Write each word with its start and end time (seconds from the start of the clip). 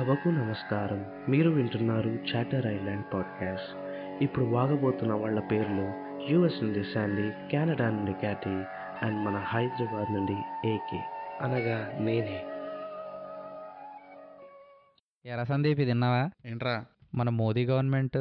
సభకు 0.00 0.28
నమస్కారం. 0.28 1.12
మీరు 1.28 1.50
వింటున్నారు 1.50 2.08
చాటర్ 2.08 2.66
ఐలాండ్ 2.66 3.04
పాడ్కాస్ట్ 3.14 3.76
ఇప్పుడు 4.22 4.44
వాగబోతున్న 4.44 5.12
వాళ్ళ 5.12 5.40
పేర్లు 5.40 5.86
యుఎస్ 6.32 6.64
నుండి 6.64 6.84
శాండీ 6.84 7.48
కెనడా 7.50 7.90
నుండి 7.90 8.12
క్యాటీ 8.12 8.50
అండ్ 9.06 9.24
మన 9.24 9.36
హైదరాబాద్ 9.36 10.12
నుండి 10.12 10.68
ఏకే 10.68 11.00
అనగా 11.40 11.98
నేనే. 11.98 12.44
ఎరా 15.30 15.44
సందీప్ 15.44 15.80
ఇది 15.80 15.90
విన్నావా? 15.90 16.30
ఏంట్రా? 16.46 16.84
మన 17.14 17.28
మోదీ 17.28 17.66
గవర్నమెంట్ 17.66 18.16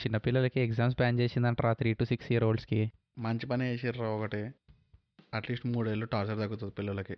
చిన్నపిల్లలకి 0.00 0.60
ఎగ్జామ్స్ 0.60 0.96
బ్యాన్ 0.96 1.20
చేసిందంటారా 1.20 1.72
త్రీ 1.72 1.94
టు 1.94 2.04
సిక్స్ 2.04 2.32
ఇయర్ 2.32 2.44
ఓల్డ్స్కి 2.44 2.92
మంచి 3.18 3.46
పని 3.46 3.64
చేసిర్రా 3.72 4.06
ఒకటి. 4.06 4.50
అట్లీస్ట్ 5.34 5.66
మూడేళ్ళు 5.66 6.06
టార్చర్ 6.06 6.38
తగ్గుతుంది 6.38 6.72
పిల్లలకి. 6.78 7.16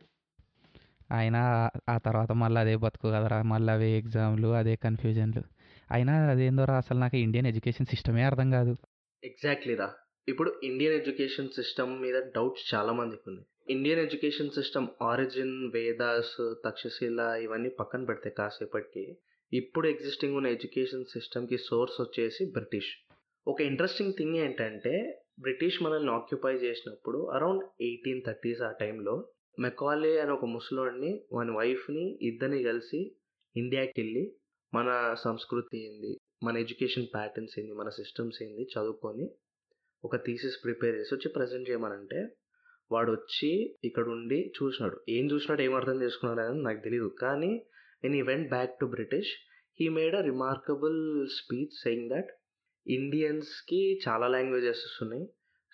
అయినా 1.10 1.70
ఆ 1.88 1.98
తర్వాత 1.98 2.32
మళ్ళీ 2.32 2.60
అదే 2.60 2.76
బతుకు 2.76 3.08
కదరా 3.08 3.42
మళ్ళీ 3.42 3.72
అవే 3.72 3.98
ఎగ్జామ్లు 3.98 4.48
అదే 4.48 4.76
కన్ఫ్యూజన్లు. 4.76 5.42
అయినా 5.90 6.30
అదేందోరా 6.30 6.76
అసలు 6.76 6.98
నాకు 6.98 7.16
ఇండియన్ 7.16 7.46
ఎడ్యుకేషన్ 7.46 7.86
సిస్టమే 7.86 8.22
అర్థం 8.22 8.50
కాదు. 8.50 8.76
ఎగ్జాక్ట్లీ 9.24 9.74
రా. 9.74 9.92
ఇప్పుడు 10.28 10.60
ఇండియన్ 10.62 10.94
ఎడ్యుకేషన్ 10.94 11.48
సిస్టమ్ 11.48 12.02
మీద 12.02 12.14
డౌట్స్ 12.14 12.74
చాలా 12.74 12.92
మందికి 12.92 13.22
ఉన్నాయి 13.26 13.46
Indian 13.70 14.00
education 14.00 14.50
system 14.50 14.88
origin 15.02 15.70
Vedas 15.74 16.54
Takshashila 16.64 17.18
ఇవన్నీ 17.42 17.68
పక్కన 17.68 18.04
పెడితే 18.04 18.30
కాసేపటికి 18.30 19.16
ఇప్పుడు 19.52 19.88
ఎగ్జిస్టింగ్ 19.88 20.36
ఉన్న 20.36 20.46
ఎడ్యుకేషన్ 20.46 21.04
సిస్టమ్కి 21.04 21.58
సోర్స్ 21.58 22.00
వచ్చేసి 22.00 22.44
బ్రిటిష్. 22.52 22.86
ఒక 23.48 23.60
ఇంట్రెస్టింగ్ 23.60 24.12
థింగ్ 24.12 24.36
ఏంటంటే 24.36 25.22
బ్రిటిష్ 25.40 25.82
మనల్ని 25.82 26.10
ఆక్యుపై 26.10 26.54
చేసినప్పుడు 26.54 27.30
అరౌండ్ 27.30 27.64
ఎయిటీన్ 27.80 28.22
థర్టీస్ 28.26 28.62
ఆ 28.62 28.72
టైంలో 28.72 29.28
మెకాలే 29.58 30.20
అని 30.20 30.32
ఒక 30.32 30.44
ముసలోడిని 30.44 31.24
వాని 31.32 31.50
వైఫ్ని 31.50 32.18
ఇద్దరిని 32.22 32.62
కలిసి 32.62 33.00
ఇండియాకి 33.56 33.94
వెళ్ళి 34.00 34.24
మన 34.74 34.88
సంస్కృతి 35.24 35.78
ఏంది 35.86 36.10
మన 36.44 36.56
ఎడ్యుకేషన్ 36.56 37.06
ప్యాటర్న్స్ 37.14 37.58
ఏంది 37.58 37.72
మన 37.72 37.88
సిస్టమ్స్ 37.88 38.42
ఏంది 38.42 38.62
చదువుకొని 38.62 39.26
ఒక 40.04 40.16
థీసిస్ 40.16 40.64
ప్రిపేర్ 40.64 40.96
చేసి 40.96 41.14
వచ్చి 41.14 41.28
ప్రజెంట్ 41.28 41.70
చేయమనంటే 41.70 42.18
వాడు 42.92 43.12
వచ్చి 43.12 43.76
ఇక్కడ 43.84 44.08
ఉండి 44.08 44.52
చూసినాడు. 44.56 45.00
ఏం 45.08 45.24
చూసినాడు 45.32 45.62
ఏం 45.62 45.74
అర్థం 45.74 46.02
చేసుకున్నాడు 46.02 46.40
అని 46.40 46.62
నాకు 46.62 46.80
తెలియదు 46.84 47.16
కానీ 47.22 47.52
నేను 48.04 48.16
ఈ 48.16 48.22
went 48.22 48.48
back 48.48 48.78
to 48.80 48.86
British 48.86 49.32
he 49.80 49.88
made 49.88 50.14
a 50.14 50.20
remarkable 50.20 51.28
speech 51.28 51.74
saying 51.82 52.10
that 52.10 52.30
ఇండియన్స్కి 52.86 54.00
చాలా 54.08 54.28
లాంగ్వేజెస్ 54.28 54.78
వస్తున్నాయి. 54.78 55.24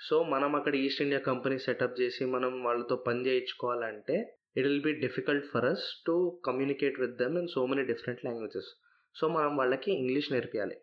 సో 0.03 0.23
మనం 0.23 0.57
అక్కడ 0.57 0.75
ఈస్ట్ 0.77 1.03
ఇండియా 1.03 1.21
కంపెనీ 1.21 1.59
సెటప్ 1.59 2.01
చేసి 2.01 2.25
మనం 2.25 2.63
వాళ్ళతో 2.63 2.97
పని 2.97 3.27
చేయించుకోవాలంటే 3.27 4.17
it 4.57 4.67
will 4.67 4.83
be 4.83 4.93
difficult 4.93 5.47
for 5.53 5.65
us 5.65 6.03
to 6.07 6.15
communicate 6.45 7.01
with 7.01 7.17
them 7.17 7.39
in 7.39 7.49
so 7.49 7.67
many 7.67 7.83
different 7.83 8.25
languages 8.25 8.71
so 9.17 9.29
మనం 9.29 9.57
వాళ్ళకి 9.57 9.93
ఇంగ్లీష్ 9.93 10.33
నేర్పించాలి 10.33 10.77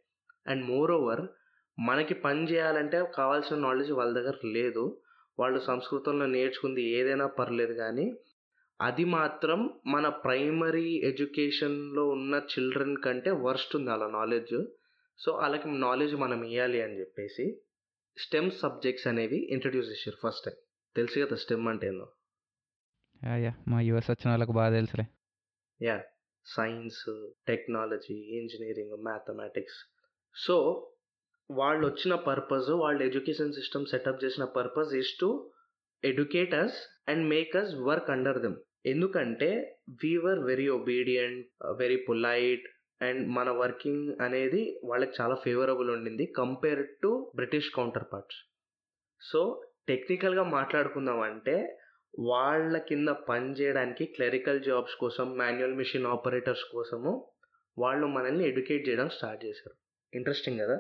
అండ్ 0.48 0.66
మోర్ 0.66 0.92
ఓవర్ 0.92 1.24
మనకి 1.80 2.14
పని 2.14 2.52
చేయాలంటే 2.52 3.04
కావాల్సిన 3.16 3.60
నాలెడ్జ్ 3.60 3.92
వాళ్ళ 3.92 4.14
దగ్గర 4.14 4.36
లేదు. 4.54 4.84
వాళ్ళు 5.40 5.60
సంస్కృతంలో 5.60 6.26
నేర్చుకుంది 6.26 6.82
ఏదైనా 6.92 7.28
పర్లేదు 7.28 7.74
కానీ 7.74 8.08
అది 8.80 9.06
మాత్రం 9.12 9.60
మన 9.88 10.10
ప్రైమరీ 10.24 10.90
ఎడ్యుకేషన్లో 11.04 12.08
ఉన్న 12.08 12.42
చిల్డ్రన్ 12.50 12.98
కంటే 12.98 13.32
వర్స్ట్ 13.46 13.76
ఉంది 13.76 13.92
అలా 13.92 14.08
నాలెడ్జ్ 14.08 14.58
సో 15.20 15.32
వాళ్ళకి 15.34 15.80
నాలెడ్జ్ 15.80 16.16
మనం 16.16 16.44
ఇవ్వాలి 16.44 16.82
అని 16.82 17.00
చెప్పేసి 17.00 17.46
స్టెమ్ 18.18 18.52
సబ్జెక్ట్స్ 18.52 19.08
అనేవి 19.08 19.54
ఇంట్రడ్యూస్ 19.54 19.90
చేశారు 19.90 20.18
ఫస్ట్ 20.28 20.46
టైం. 20.46 20.56
తెలుసు 20.96 21.26
కదా 21.26 21.36
స్టెమ్ 21.36 21.68
అంటే 21.68 21.88
ఏందో? 21.88 22.14
యా 23.24 23.54
మా 23.68 23.82
యుఎస్ 23.82 24.10
వచ్చిన 24.10 24.30
వాళ్ళకి 24.30 24.52
బాగా 24.52 24.74
తెలుసులే. 24.76 25.06
Yeah. 25.82 26.04
Science 26.46 27.32
technology 27.48 28.14
engineering 28.14 29.04
mathematics. 29.04 29.80
So 30.36 30.56
వాళ్ళు 31.52 31.88
వచ్చిన 31.88 32.16
పర్పస్ 32.16 32.70
వాళ్ళ 32.70 33.02
ఎడ్యుకేషన్ 33.02 33.54
సిస్టమ్ 33.54 33.86
సెటప్ 33.86 34.24
చేసిన 34.24 34.44
purpose 34.46 34.94
is 34.94 35.20
to 35.22 35.52
educate 36.04 36.54
us 36.54 36.78
and 37.08 37.30
make 37.30 37.56
us 37.56 37.76
work 37.76 38.10
under 38.10 38.42
them 38.42 38.56
ఎందుకంటే 38.86 39.80
we are 40.04 40.40
very 40.40 40.68
obedient 40.68 41.48
very 41.78 42.06
polite 42.10 42.68
and 43.02 43.30
మన 43.30 43.50
వర్కింగ్ 43.50 44.16
అనేది 44.22 44.82
వాళ్ళకి 44.84 45.12
చాలా 45.22 45.36
ఫేవరబుల్ 45.36 45.90
ఉండింది 45.90 46.26
compare 46.26 46.88
to 47.04 47.32
British 47.36 47.72
counterparts 48.14 48.40
so 49.22 49.62
టెక్నికల్గా 49.88 50.44
మాట్లాడుకుందాం 50.44 51.20
అంటే 51.20 51.80
వాళ్ళ 52.20 52.78
కింద 52.78 53.10
పని 53.10 53.52
చేయడానికి 53.52 54.06
క్లరికల్ 54.06 54.64
జాబ్స్ 54.64 54.96
కోసం 54.96 55.38
మాన్యువల్ 55.38 55.76
మిషన్ 55.76 56.06
ఆపరేటర్స్ 56.06 56.72
కోసము 56.72 57.12
వాళ్ళు 57.78 58.08
మనల్ని 58.08 58.48
ఎడ్యుకేట్ 58.48 58.90
చేయడం 58.90 59.10
స్టార్ట్ 59.10 59.46
చేశారు. 59.46 59.76
ఇంట్రెస్టింగ్ 60.14 60.60
కదా? 60.60 60.78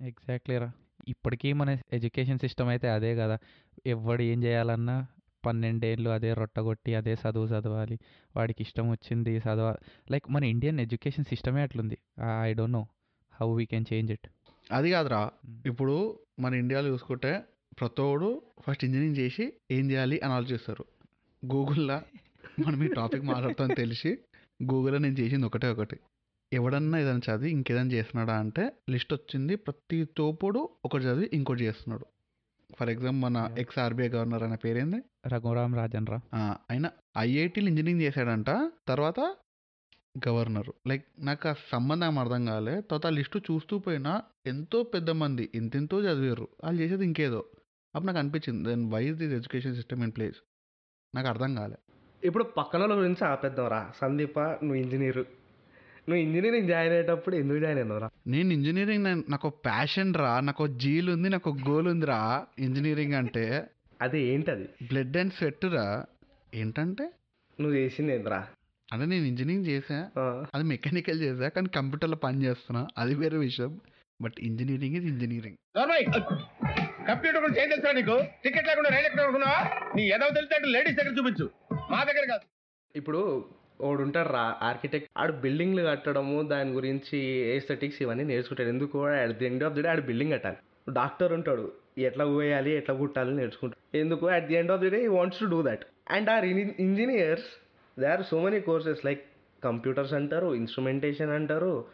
ఎగ్జాక్ట్లీ 0.00 0.58
రా 0.58 0.72
ఇప్పటికీ 1.08 1.52
మన 1.52 1.78
ఎడ్యుకేషన్ 1.92 2.38
సిస్టమ్ 2.38 2.68
అయితే 2.68 2.88
అదే 2.88 3.14
కదా. 3.16 3.38
ఎవడు 3.86 4.22
ఏం 4.22 4.44
చేయాలన్నా 4.44 5.06
పన్నెండేళ్ళు 5.46 6.10
అదే 6.10 6.34
రొట్టగొట్టి 6.34 6.94
అదే 6.94 7.14
చదువు 7.14 7.46
చదవాలి. 7.46 7.98
వాడికి 8.36 8.62
ఇష్టం 8.62 8.90
వచ్చింది 8.90 9.36
చదవ 9.36 9.76
లైక్ 10.10 10.30
మన 10.30 10.44
ఇండియన్ 10.44 10.80
ఎడ్యుకేషన్ 10.80 11.24
సిస్టమే 11.24 11.62
అట్లుంది. 11.62 11.98
I 12.42 12.54
don't 12.54 12.72
know 12.72 12.86
how 13.32 13.56
we 13.56 13.66
can 13.66 13.84
change 13.92 14.12
it. 14.12 14.28
అది 14.72 14.90
కాదురా. 14.90 15.30
ఇప్పుడు 15.66 16.18
మన 16.40 16.54
ఇండియాలో 16.54 16.88
చూసుకుంటే 16.88 17.44
ప్రతోడు 17.80 18.42
ఫస్ట్ 18.60 18.84
ఇంజనీరింగ్ 18.84 19.16
చేసి 19.16 19.52
ఏం 19.70 19.90
చేయాలి 19.90 20.20
అని 20.20 20.32
ఆలోచిస్తారు. 20.32 20.84
గూగుల్లో 21.46 22.00
మనం 22.66 22.84
ఈ 22.84 22.88
టాపిక్ 22.94 23.22
మాట్లాడుతామని 23.22 23.74
తెలిసి 23.74 24.18
గూగుల్లో 24.72 24.98
నేను 24.98 25.14
చేసింది 25.14 25.46
ఒకటే 25.46 25.68
ఒకటి. 25.68 25.96
ఎవడన్నా 26.52 26.98
ఏదైనా 26.98 27.18
చదివి 27.18 27.50
ఇంకేదైనా 27.50 27.90
చేస్తున్నాడా 27.90 28.38
అంటే 28.38 28.72
లిస్ట్ 28.90 29.14
వచ్చింది 29.14 29.56
ప్రతి 29.56 30.08
తోపుడు 30.16 30.68
ఒకటి 30.84 31.04
చదివి 31.04 31.30
ఇంకోటి 31.32 31.64
చేస్తున్నాడు. 31.64 32.06
ఫర్ 32.76 32.90
ఎగ్జాంపుల్ 32.90 33.22
మన 33.22 33.54
ఎక్స్ 33.58 33.78
ఆర్బీఐ 33.78 34.08
గవర్నర్ 34.08 34.42
అనే 34.42 34.56
పేరేంది? 34.56 35.02
రఘురామ్ 35.28 35.76
రాజన్ 35.76 36.06
రా. 36.06 36.20
ఆ, 36.34 36.56
ఆయన 36.70 36.90
ఐఐటీలు 37.18 37.68
ఇంజనీరింగ్ 37.68 38.00
చేశాడంట 38.00 38.46
తర్వాత 38.88 39.36
గవర్నర్. 40.28 40.88
లైక్ 40.88 41.06
నాకు 41.18 41.48
ఆ 41.48 41.54
సంబంధం 41.72 42.18
అర్థం 42.18 42.44
కాలే. 42.44 42.80
తర్వాత 42.80 43.06
ఆ 43.06 43.10
లిస్టు 43.10 43.38
చూస్తూ 43.38 43.78
పోయినా 43.78 44.22
ఎంతో 44.46 44.82
పెద్ద 44.82 45.10
మంది 45.10 45.50
ఇంతెంతో 45.54 46.00
చదివారు. 46.02 46.48
వాళ్ళు 46.64 46.82
చేసేది 46.82 47.04
ఇంకేదో. 47.04 47.38
అప్పుడు 47.94 48.06
నాకు 48.06 48.18
అనిపించింది 48.18 48.68
then 48.68 48.92
why 48.92 49.04
is 49.04 49.18
this 49.18 49.32
education 49.32 49.74
system 49.74 50.02
in 50.02 50.12
place? 50.12 50.36
నాకు 51.14 51.28
అర్థం 51.28 51.54
కాలే. 51.54 51.76
ఇప్పుడు 52.24 52.44
పక్కన 52.44 52.80
వాళ్ళ 52.80 52.98
గురించి 52.98 53.26
ఆపేద్దాం 53.26 53.68
రా. 53.68 53.92
సందీప 53.96 54.40
నువ్వు 54.40 54.74
ఇంజనీర్. 54.74 55.24
నువ్వు 56.08 56.20
ఇంజనీరింగ్ 56.24 56.68
జాయిన్ 56.68 56.92
అయ్యేటప్పుడు 56.92 57.36
ఎందుకు 57.36 57.58
జాయిన్ 57.58 57.80
అయినావు 57.80 58.00
రా 58.00 58.08
నేను 58.26 58.52
ఇంజనీరింగ్ 58.52 59.04
నాకు 59.30 59.48
ప్యాషన్ 59.66 60.14
రా 60.14 60.40
నాకు 60.40 60.66
జీల్ 60.82 61.10
ఉంది 61.10 61.28
నాకు 61.28 61.50
గోల్ 61.68 61.88
ఉందిరా 61.88 62.20
ఇంజనీరింగ్ 62.58 63.14
అంటే. 63.14 63.44
అది 64.02 64.20
ఏంటది? 64.32 64.66
బ్లడ్ 64.82 65.16
అండ్ 65.16 65.32
స్వెట్ 65.32 65.66
రా. 65.74 65.86
ఏంటంటే? 66.54 67.04
నువ్వు 67.58 67.76
చేసింది 67.76 68.12
ఏంద్రా? 68.14 68.40
అంటే 68.88 69.06
నేను 69.06 69.24
ఇంజనీరింగ్ 69.24 69.66
చేసా 69.66 69.98
అది 70.54 70.64
మెకానికల్ 70.64 71.20
చేసా 71.20 71.48
కానీ 71.48 71.68
కంప్యూటర్లో 71.68 72.16
పని 72.16 72.44
చేస్తున్నా. 72.44 72.82
అది 72.98 73.14
వేరే 73.14 73.38
విషయం. 73.38 73.72
But 74.20 74.36
engineering 74.40 74.96
is 74.96 75.06
engineering 75.06 75.58
computer 77.08 77.42
గురించి 77.42 77.60
ఏం 77.62 77.68
తెలుసా 77.68 77.92
నీకు? 77.92 78.16
టికెట్ 78.44 78.66
లేకుండా 78.66 78.90
రైలు 78.90 79.06
ఎక్కడ 79.06 79.20
అనుకున్నావా? 79.22 79.60
నీ 79.96 80.02
ఏదో 80.14 80.28
తెలితే 80.34 80.56
లేడీస్ 80.66 80.96
దగ్గర 80.96 81.12
చూపించు. 81.18 81.46
మా 81.90 82.00
దగ్గర 82.04 82.24
కాదు. 82.30 82.44
ఇప్పుడు 82.94 83.20
వాడు 83.80 84.02
ఉంటాడు 84.02 84.28
రా 84.28 84.56
ఆర్కిటెక్ట్ 84.62 85.08
ఆడు 85.18 85.32
బిల్డింగ్లు 85.32 85.82
కట్టడము 85.82 86.42
దాని 86.42 86.70
గురించి 86.72 87.18
ఏస్థెటిక్స్ 87.56 88.02
ఇవన్నీ 88.02 88.24
నేర్చుకుంటాడు. 88.24 88.68
ఎందుకు 88.68 89.04
at 89.04 89.38
the 89.38 89.44
end 89.44 89.64
of 89.64 89.74
the 89.74 89.82
day 89.82 89.88
ఆడు 89.88 90.00
బిల్డింగ్ 90.00 90.32
కట్టాలి. 90.32 90.56
డాక్టర్ 90.92 91.32
ఉంటాడు. 91.32 91.72
ఎట్లా 91.98 92.24
పోయాలి 92.24 92.70
ఎట్లా 92.70 92.94
కుట్టాలి 92.94 93.36
నేర్చుకుంటాడు. 93.36 93.96
ఎందుకు 93.96 94.26
at 94.26 94.46
the 94.46 94.54
end 94.54 94.72
of 94.72 94.80
the 94.80 94.90
day 94.90 95.04
he 95.04 95.06
wants 95.06 95.40
to 95.40 95.44
do 95.44 95.62
that 95.62 95.84
and 96.10 96.30
our 96.30 96.44
engineers 96.80 97.48
they 98.00 98.06
are 98.06 98.22
so 98.22 98.44
many 98.44 98.60
courses 98.60 99.04
like 99.04 99.24
computers 99.64 100.12
అంటారు 100.12 100.54
ఇన్స్ట్రుమెంటేషన్ 100.54 101.30
అంటారు 101.30 101.84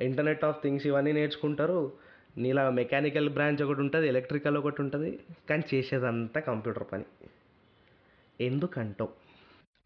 ఇంటర్నెట్ 0.00 0.44
ఆఫ్ 0.44 0.62
థింగ్స్ 0.62 0.86
ఇవన్నీ 0.86 1.12
నేర్చుకుంటారు. 1.12 1.92
నీలా 2.38 2.70
మెకానికల్ 2.70 3.28
బ్రాంచ్ 3.30 3.62
ఒకటి 3.62 3.80
ఉంటుంది 3.80 4.08
ఎలక్ట్రికల్ 4.08 4.56
ఒకటి 4.56 4.82
ఉంటుంది 4.82 5.20
కానీ 5.50 5.62
చేసేదంతా 5.74 6.40
కంప్యూటర్ 6.40 6.86
పని. 6.92 7.04
ఎందుకంటావు? 8.40 9.23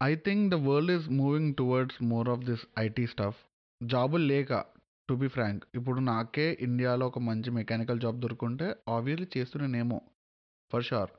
I 0.01 0.13
think 0.17 0.43
the 0.51 0.57
world 0.65 0.91
is 0.93 1.07
moving 1.17 1.51
towards 1.55 1.99
more 2.11 2.29
of 2.29 2.43
this 2.45 2.63
IT 2.79 3.05
stuff 3.05 3.39
జాబులు 3.81 4.25
లేక 4.25 4.53
టు 5.09 5.13
బి 5.13 5.27
ఫ్రాంక్ 5.27 5.63
ఇప్పుడు 5.75 5.99
నాకే 6.07 6.45
ఇండియాలో 6.61 7.05
ఒక 7.07 7.19
మంచి 7.25 7.49
మెకానికల్ 7.51 7.99
జాబ్ 7.99 8.17
దొరుకుంటే 8.19 8.67
ఆబ్వియస్లీ 8.95 9.27
చేస్తున్నానేమో 9.35 9.97
ఫర్ 10.71 10.85
షూర్ 10.85 11.11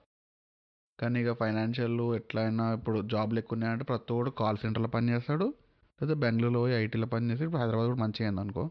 కానీ 0.98 1.18
ఇక 1.22 1.32
ఫైనాన్షియల్ 1.40 2.00
ఎట్లయినా 2.16 2.66
ఇప్పుడు 2.74 2.98
జాబ్లు 3.12 3.38
ఎక్కువ 3.38 3.56
ఉన్నాయంటే 3.56 3.84
ప్రతి 3.84 4.12
ఒక్కడు 4.12 4.32
కాల్ 4.40 4.58
సెంటర్లో 4.58 4.88
పనిచేస్తాడు 4.88 5.46
లేదా 6.00 6.14
బెంగళూరులో 6.22 6.62
ఐటీలో 6.78 7.06
పనిచేసి 7.06 7.44
ఇప్పుడు 7.44 7.60
హైదరాబాద్ 7.62 7.88
కూడా 7.88 8.00
మంచిగా 8.02 8.26
అయింది 8.26 8.40
అనుకో. 8.40 8.64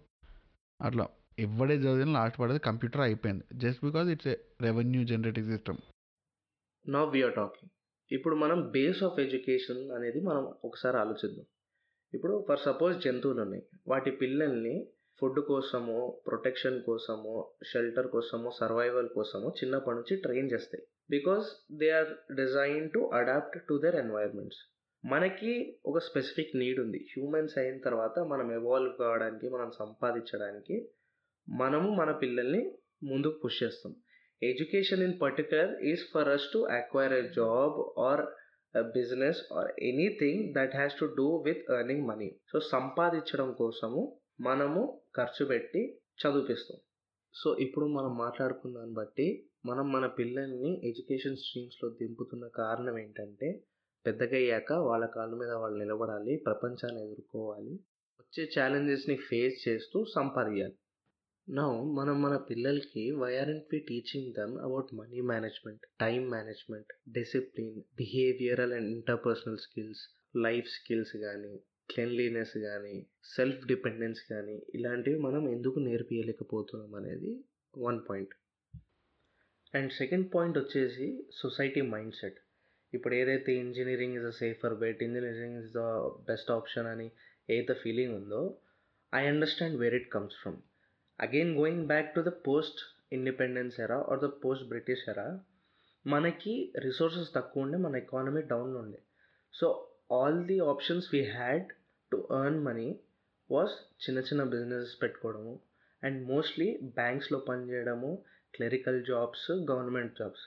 అట్లా 0.79 1.05
ఎవడే 1.37 1.75
చదివిన 1.77 2.11
లాస్ట్ 2.11 2.37
పడేది 2.39 2.61
కంప్యూటర్ 2.67 3.01
అయిపోయింది 3.01 3.43
just 3.57 3.81
because 3.85 4.09
it's 4.09 4.27
a 4.27 4.35
revenue 4.61 5.01
generating 5.03 5.51
system 5.51 5.79
now 6.85 7.09
we are 7.11 7.35
talking 7.35 7.71
ఇప్పుడు 8.11 8.35
మనం 8.35 8.69
బేస్ 8.69 9.03
ఆఫ్ 9.03 9.19
ఎడ్యుకేషన్ 9.19 9.91
అనేది 9.91 10.19
మనం 10.21 10.53
ఒకసారి 10.65 10.97
ఆలోచిద్దాం. 10.97 11.45
ఇప్పుడు 12.13 12.45
ఫర్ 12.49 12.59
సపోజ్ 12.59 13.01
జంతువులు 13.01 13.41
ఉన్నాయి. 13.41 13.63
వాటి 13.87 14.11
పిల్లల్ని 14.11 14.87
ఫుడ్ 15.21 15.39
కోసము 15.39 16.21
ప్రొటెక్షన్ 16.27 16.83
కోసము 16.83 17.51
షెల్టర్ 17.65 18.07
కోసము 18.07 18.49
సర్వైవల్ 18.59 19.09
కోసము 19.09 19.49
చిన్నప్పటి 19.49 19.97
నుంచి 19.97 20.17
ట్రైన్ 20.17 20.49
చేస్తాయి. 20.53 20.83
Because 21.09 21.47
they 21.77 21.89
are 21.89 22.35
design 22.35 22.89
to 22.91 22.99
adapt 23.13 23.57
to 23.69 23.81
their 23.85 23.95
environments 23.95 24.59
మనకి 25.05 25.79
ఒక 25.85 25.97
స్పెసిఫిక్ 25.97 26.57
నీడ్ 26.57 26.79
ఉంది. 26.79 26.97
హ్యూమన్స్ 26.97 27.57
అయిన 27.57 27.77
తర్వాత 27.77 28.19
మనం 28.19 28.51
ఎవాల్వ్ 28.51 28.93
కావడానికి 28.99 29.49
మనం 29.49 29.71
సంపాదించడానికి 29.71 30.89
మనము 31.49 31.89
మన 31.89 32.11
పిల్లల్ని 32.11 32.77
ముందుకు 33.03 33.39
పుష్ 33.45 33.63
చేస్తాం. 33.63 33.95
Education 34.41 35.03
in 35.03 35.15
particular 35.21 35.71
is 35.83 36.03
for 36.13 36.29
us 36.29 36.47
to 36.53 36.59
acquire 36.77 37.13
a 37.13 37.23
job 37.39 37.77
or 37.99 38.23
business 38.93 39.41
or 39.53 39.69
anything 39.81 40.41
that 40.55 40.75
has 40.75 40.95
to 40.99 41.05
do 41.17 41.27
with 41.47 41.63
earning 41.77 42.05
money 42.07 42.29
so 42.51 42.59
సంపాదించడం 42.73 43.49
కోసము 43.53 44.01
మనము 44.41 44.81
ఖర్చు 45.15 45.43
పెట్టి 45.45 45.81
చదివిపిస్తాం. 46.21 46.79
సో 47.35 47.49
ఇప్పుడు 47.57 47.85
మనం 47.87 48.11
మాట్లాడుకున్న 48.17 48.75
దాన్ని 48.77 48.95
బట్టి 48.95 49.27
మనం 49.65 49.85
మన 49.91 50.05
పిల్లల్ని 50.19 50.71
ఎడ్యుకేషన్ 50.89 51.37
స్ట్రీమ్స్లో 51.37 51.89
దింపుతున్న 51.99 52.45
కారణం 52.61 52.95
ఏంటంటే 52.99 53.47
పెద్దగయ్యాక 54.05 54.71
వాళ్ళ 54.87 55.05
కాళ్ళ 55.05 55.33
మీద 55.35 55.53
వాళ్ళు 55.61 55.77
నిలబడాలి 55.77 56.35
ప్రపంచాన్ని 56.45 57.01
ఎదుర్కోవాలి 57.05 57.73
వచ్చే 58.19 58.43
ఛాలెంజెస్ని 58.55 59.15
ఫేస్ 59.29 59.57
చేస్తూ 59.67 59.97
సంపాదించాలి 60.15 60.75
నౌ 61.49 61.69
మనం 61.93 62.15
మన 62.21 62.35
పిల్లలకి 62.49 63.03
why 63.19 63.29
and 63.35 63.61
we 63.71 63.77
teaching 63.85 64.27
them 64.33 64.53
about 64.57 64.89
money 64.93 65.21
management 65.29 65.83
time 65.99 66.21
management 66.29 66.91
discipline 67.09 67.71
behavioural 67.97 68.73
and 68.73 68.89
interpersonal 68.89 69.57
skills 69.57 70.03
life 70.37 70.67
skills 70.69 71.13
కానీ 71.17 71.53
క్లెన్లీనెస్ 71.89 72.55
కానీ 72.65 72.95
సెల్ఫ్ 73.31 73.63
డిపెండెన్స్ 73.65 74.21
కానీ 74.29 74.57
ఇలాంటివి 74.75 75.19
మనం 75.19 75.45
ఎందుకు 75.51 75.79
నేర్పించలేకపోతున్నాం 75.79 76.93
అనేది 76.95 77.31
one 77.73 77.99
point 78.09 78.35
and 79.73 79.91
second 79.93 80.29
point 80.35 80.57
వచ్చేసి 80.57 81.07
సొసైటీ 81.41 81.83
మైండ్ 81.87 82.15
సెట్ 82.15 82.39
ఇప్పుడు 82.93 83.15
ఏదైతే 83.15 83.53
engineering 83.63 84.17
is 84.17 84.25
a 84.25 84.35
safer 84.39 84.75
bet 84.75 85.03
engineering 85.03 85.59
is 85.63 85.73
the 85.73 85.81
best 86.27 86.51
option 86.51 86.87
అని 86.87 87.07
ఏదైతే 87.49 87.75
ఫీలింగ్ 87.83 88.15
ఉందో 88.15 88.41
I 89.13 89.23
understand 89.25 89.77
where 89.79 89.95
it 89.95 90.09
comes 90.11 90.37
from 90.41 90.59
again 91.21 91.57
going 91.57 91.87
back 91.87 92.15
to 92.15 92.21
the 92.21 92.31
post 92.47 92.81
independence 93.13 93.79
era 93.79 94.05
or 94.09 94.19
the 94.19 94.25
post 94.25 94.67
British 94.67 95.09
era 95.09 95.39
మనకి 96.07 96.73
resources 96.79 97.33
తక్కువ 97.33 97.63
ఉండే 97.63 97.77
మన 97.77 97.95
economy 97.95 98.41
down 98.41 98.75
ఉండే. 98.75 98.99
So 99.53 99.67
all 100.11 100.45
the 100.45 100.59
options 100.59 101.07
we 101.13 101.21
had 101.23 101.67
to 102.11 102.27
earn 102.31 102.59
money 102.63 102.99
was 103.51 103.71
చిన్న 104.03 104.19
చిన్న 104.19 104.43
businesses 104.43 105.01
పెట్టుకోవడము 105.01 105.59
and 106.03 106.27
mostly 106.27 106.79
బ్యాంక్స్లో 106.83 107.39
పనిచేయడము 107.39 108.11
clerical 108.55 109.05
jobs 109.05 109.51
government 109.51 110.19
jobs 110.19 110.45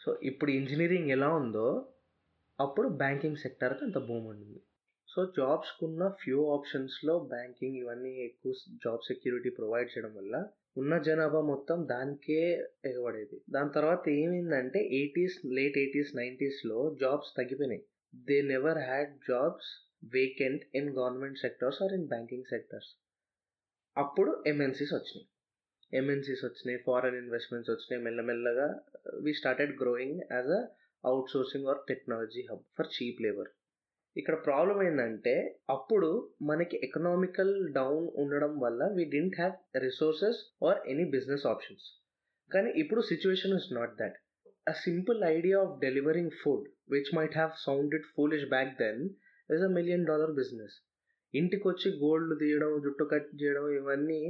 so 0.00 0.18
ఇప్పుడు 0.22 0.50
ఇంజనీరింగ్ 0.50 1.10
ఎలా 1.10 1.28
ఉందో 1.28 1.88
అప్పుడు 2.60 2.88
బ్యాంకింగ్ 2.88 3.36
సెక్టర్కి 3.36 3.84
అంత 3.84 3.98
భూమి 3.98 4.26
ఉండింది. 4.28 4.60
సో 5.16 5.22
జాబ్స్కున్న 5.36 6.06
ఫ్యూ 6.22 6.38
ఆప్షన్స్లో 6.54 7.12
బ్యాంకింగ్ 7.30 7.76
ఇవన్నీ 7.82 8.10
ఎక్కువ 8.24 8.52
జాబ్ 8.84 9.06
సెక్యూరిటీ 9.08 9.50
ప్రొవైడ్ 9.58 9.88
చేయడం 9.92 10.12
వల్ల 10.16 10.34
ఉన్న 10.80 10.94
జనాభా 11.06 11.40
మొత్తం 11.50 11.78
దానికే 11.92 12.40
ఎగబడేది. 12.90 13.36
దాని 13.54 13.70
తర్వాత 13.76 14.02
ఏమైందంటే 14.22 14.80
ఎయిటీస్ 14.98 15.36
లేట్ 15.58 15.78
ఎయిటీస్ 15.82 16.12
నైంటీస్లో 16.20 16.78
జాబ్స్ 17.02 17.30
తగ్గిపోయినాయి. 17.38 17.82
They 18.28 18.38
never 18.52 18.80
had 18.88 19.14
jobs 19.30 19.70
vacant 20.16 20.64
in 20.80 20.92
government 20.98 21.42
sectors 21.44 21.80
or 21.86 21.94
in 21.98 22.06
banking 22.12 22.50
sectors 22.52 22.90
అప్పుడు 23.96 24.32
ఎంఎన్సీస్ 24.52 24.94
వచ్చినాయి. 24.98 25.26
ఎంఎన్సీస్ 25.92 26.44
వచ్చినాయి 26.48 26.80
ఫారెన్ 26.88 27.20
ఇన్వెస్ట్మెంట్స్ 27.24 27.72
వచ్చినాయి. 27.74 28.02
మెల్లమెల్లగా 28.08 28.68
we 29.26 29.34
started 29.42 29.74
growing 29.82 30.20
as 30.36 30.52
a 30.60 30.62
outsourcing 31.36 31.68
or 31.72 31.80
technology 31.92 32.44
hub 32.50 32.66
for 32.78 32.90
cheap 32.96 33.22
labour 33.26 33.50
ఇక్కడ 34.16 34.36
problem 34.46 34.78
ఏంటంటే 34.82 35.34
అప్పుడు 35.70 36.08
మనకి 36.42 36.76
ఎకనామికల్ 36.82 37.52
డౌన్ 37.72 38.06
ఉండడం 38.22 38.52
వల్ల 38.60 38.82
we 38.94 39.04
didn't 39.14 39.36
have 39.36 39.54
resources 39.82 40.38
or 40.68 40.78
any 40.88 41.06
business 41.10 41.44
options 41.46 41.86
కానీ 42.50 42.70
ఇప్పుడు 42.82 43.02
situation 43.10 43.54
is 43.58 43.68
not 43.72 43.94
that 43.98 44.16
a 44.66 44.74
simple 44.84 45.20
idea 45.30 45.58
of 45.60 45.74
delivering 45.80 46.34
food 46.42 46.64
which 46.90 47.12
might 47.14 47.36
have 47.36 47.52
sounded 47.64 48.06
foolish 48.14 48.48
back 48.48 48.72
then 48.80 49.02
is 49.50 49.64
a 49.68 49.70
million 49.76 50.06
dollar 50.06 50.34
business 50.34 50.76
ఇంటికి 51.34 51.64
వచ్చి 51.68 51.88
gold 52.00 52.32
తీయడం 52.40 52.72
జుట్టు 52.84 53.04
cut 53.12 53.30
చేయడం 53.42 53.66
ఇవన్నీ 53.76 54.20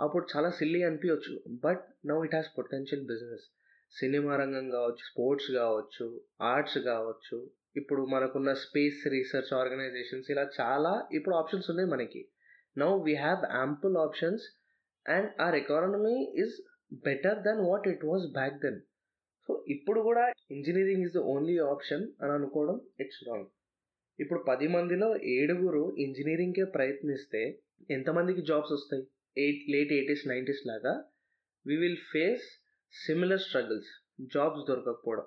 అప్పుడు 0.00 0.24
చాలా 0.30 0.48
సిల్లీ 0.58 0.80
అనిపించవచ్చు 0.82 1.34
but 1.64 1.82
now 2.06 2.16
it 2.24 2.34
has 2.34 2.50
potential 2.56 3.04
business 3.06 3.44
cinema 3.94 4.32
రంగం 4.36 4.66
కావచ్చు 4.70 5.04
స్పోర్ట్స్ 5.10 5.50
కావచ్చు 5.58 6.06
ఆర్ట్స్ 6.46 6.78
కావచ్చు 6.86 7.36
ఇప్పుడు 7.76 8.02
మనకున్న 8.04 8.52
స్పేస్ 8.52 9.00
రీసెర్చ్ 9.06 9.52
ఆర్గనైజేషన్స్ 9.52 10.30
ఇలా 10.30 10.44
చాలా 10.60 11.08
ఇప్పుడు 11.12 11.34
ఆప్షన్స్ 11.34 11.70
ఉన్నాయి 11.70 11.88
మనకి. 11.88 12.22
Now 12.78 12.90
we 13.02 13.14
have 13.14 13.42
ample 13.52 13.96
options 13.96 14.44
and 15.06 15.42
our 15.42 15.54
economy 15.54 16.16
is 16.42 16.54
better 17.04 17.40
than 17.42 17.60
what 17.70 17.88
it 17.88 18.04
was 18.04 18.26
back 18.32 18.60
then 18.60 18.78
so 19.48 19.64
ఇప్పుడు 19.68 20.00
కూడా 20.00 20.24
engineering 20.50 21.02
is 21.02 21.14
the 21.14 21.22
only 21.34 21.58
option 21.58 22.04
అని 22.22 22.32
అనుకోవడం 22.32 22.76
ఇట్స్ 23.00 23.22
రాంగ్ 23.28 23.48
ఇప్పుడు 24.18 24.40
పది 24.48 24.66
మందిలో 24.68 25.16
ఏడుగురు 25.16 25.96
ఇంజనీరింగ్కే 25.98 26.64
ప్రయత్నిస్తే 26.64 27.40
ఎంతమందికి 27.90 28.42
జాబ్స్ 28.42 28.72
వస్తాయి? 28.72 29.02
ఎయిట్ 29.36 29.64
లేట్ 29.70 29.92
ఎయిటీస్ 29.92 30.28
నైంటీస్ 30.28 30.66
లాగా. 30.66 30.92
We 31.66 31.76
will 31.76 31.98
face 32.12 32.46
similar 33.06 33.40
struggles 33.40 33.90
jobs 34.34 34.62
దొరకకపోవడం. 34.68 35.26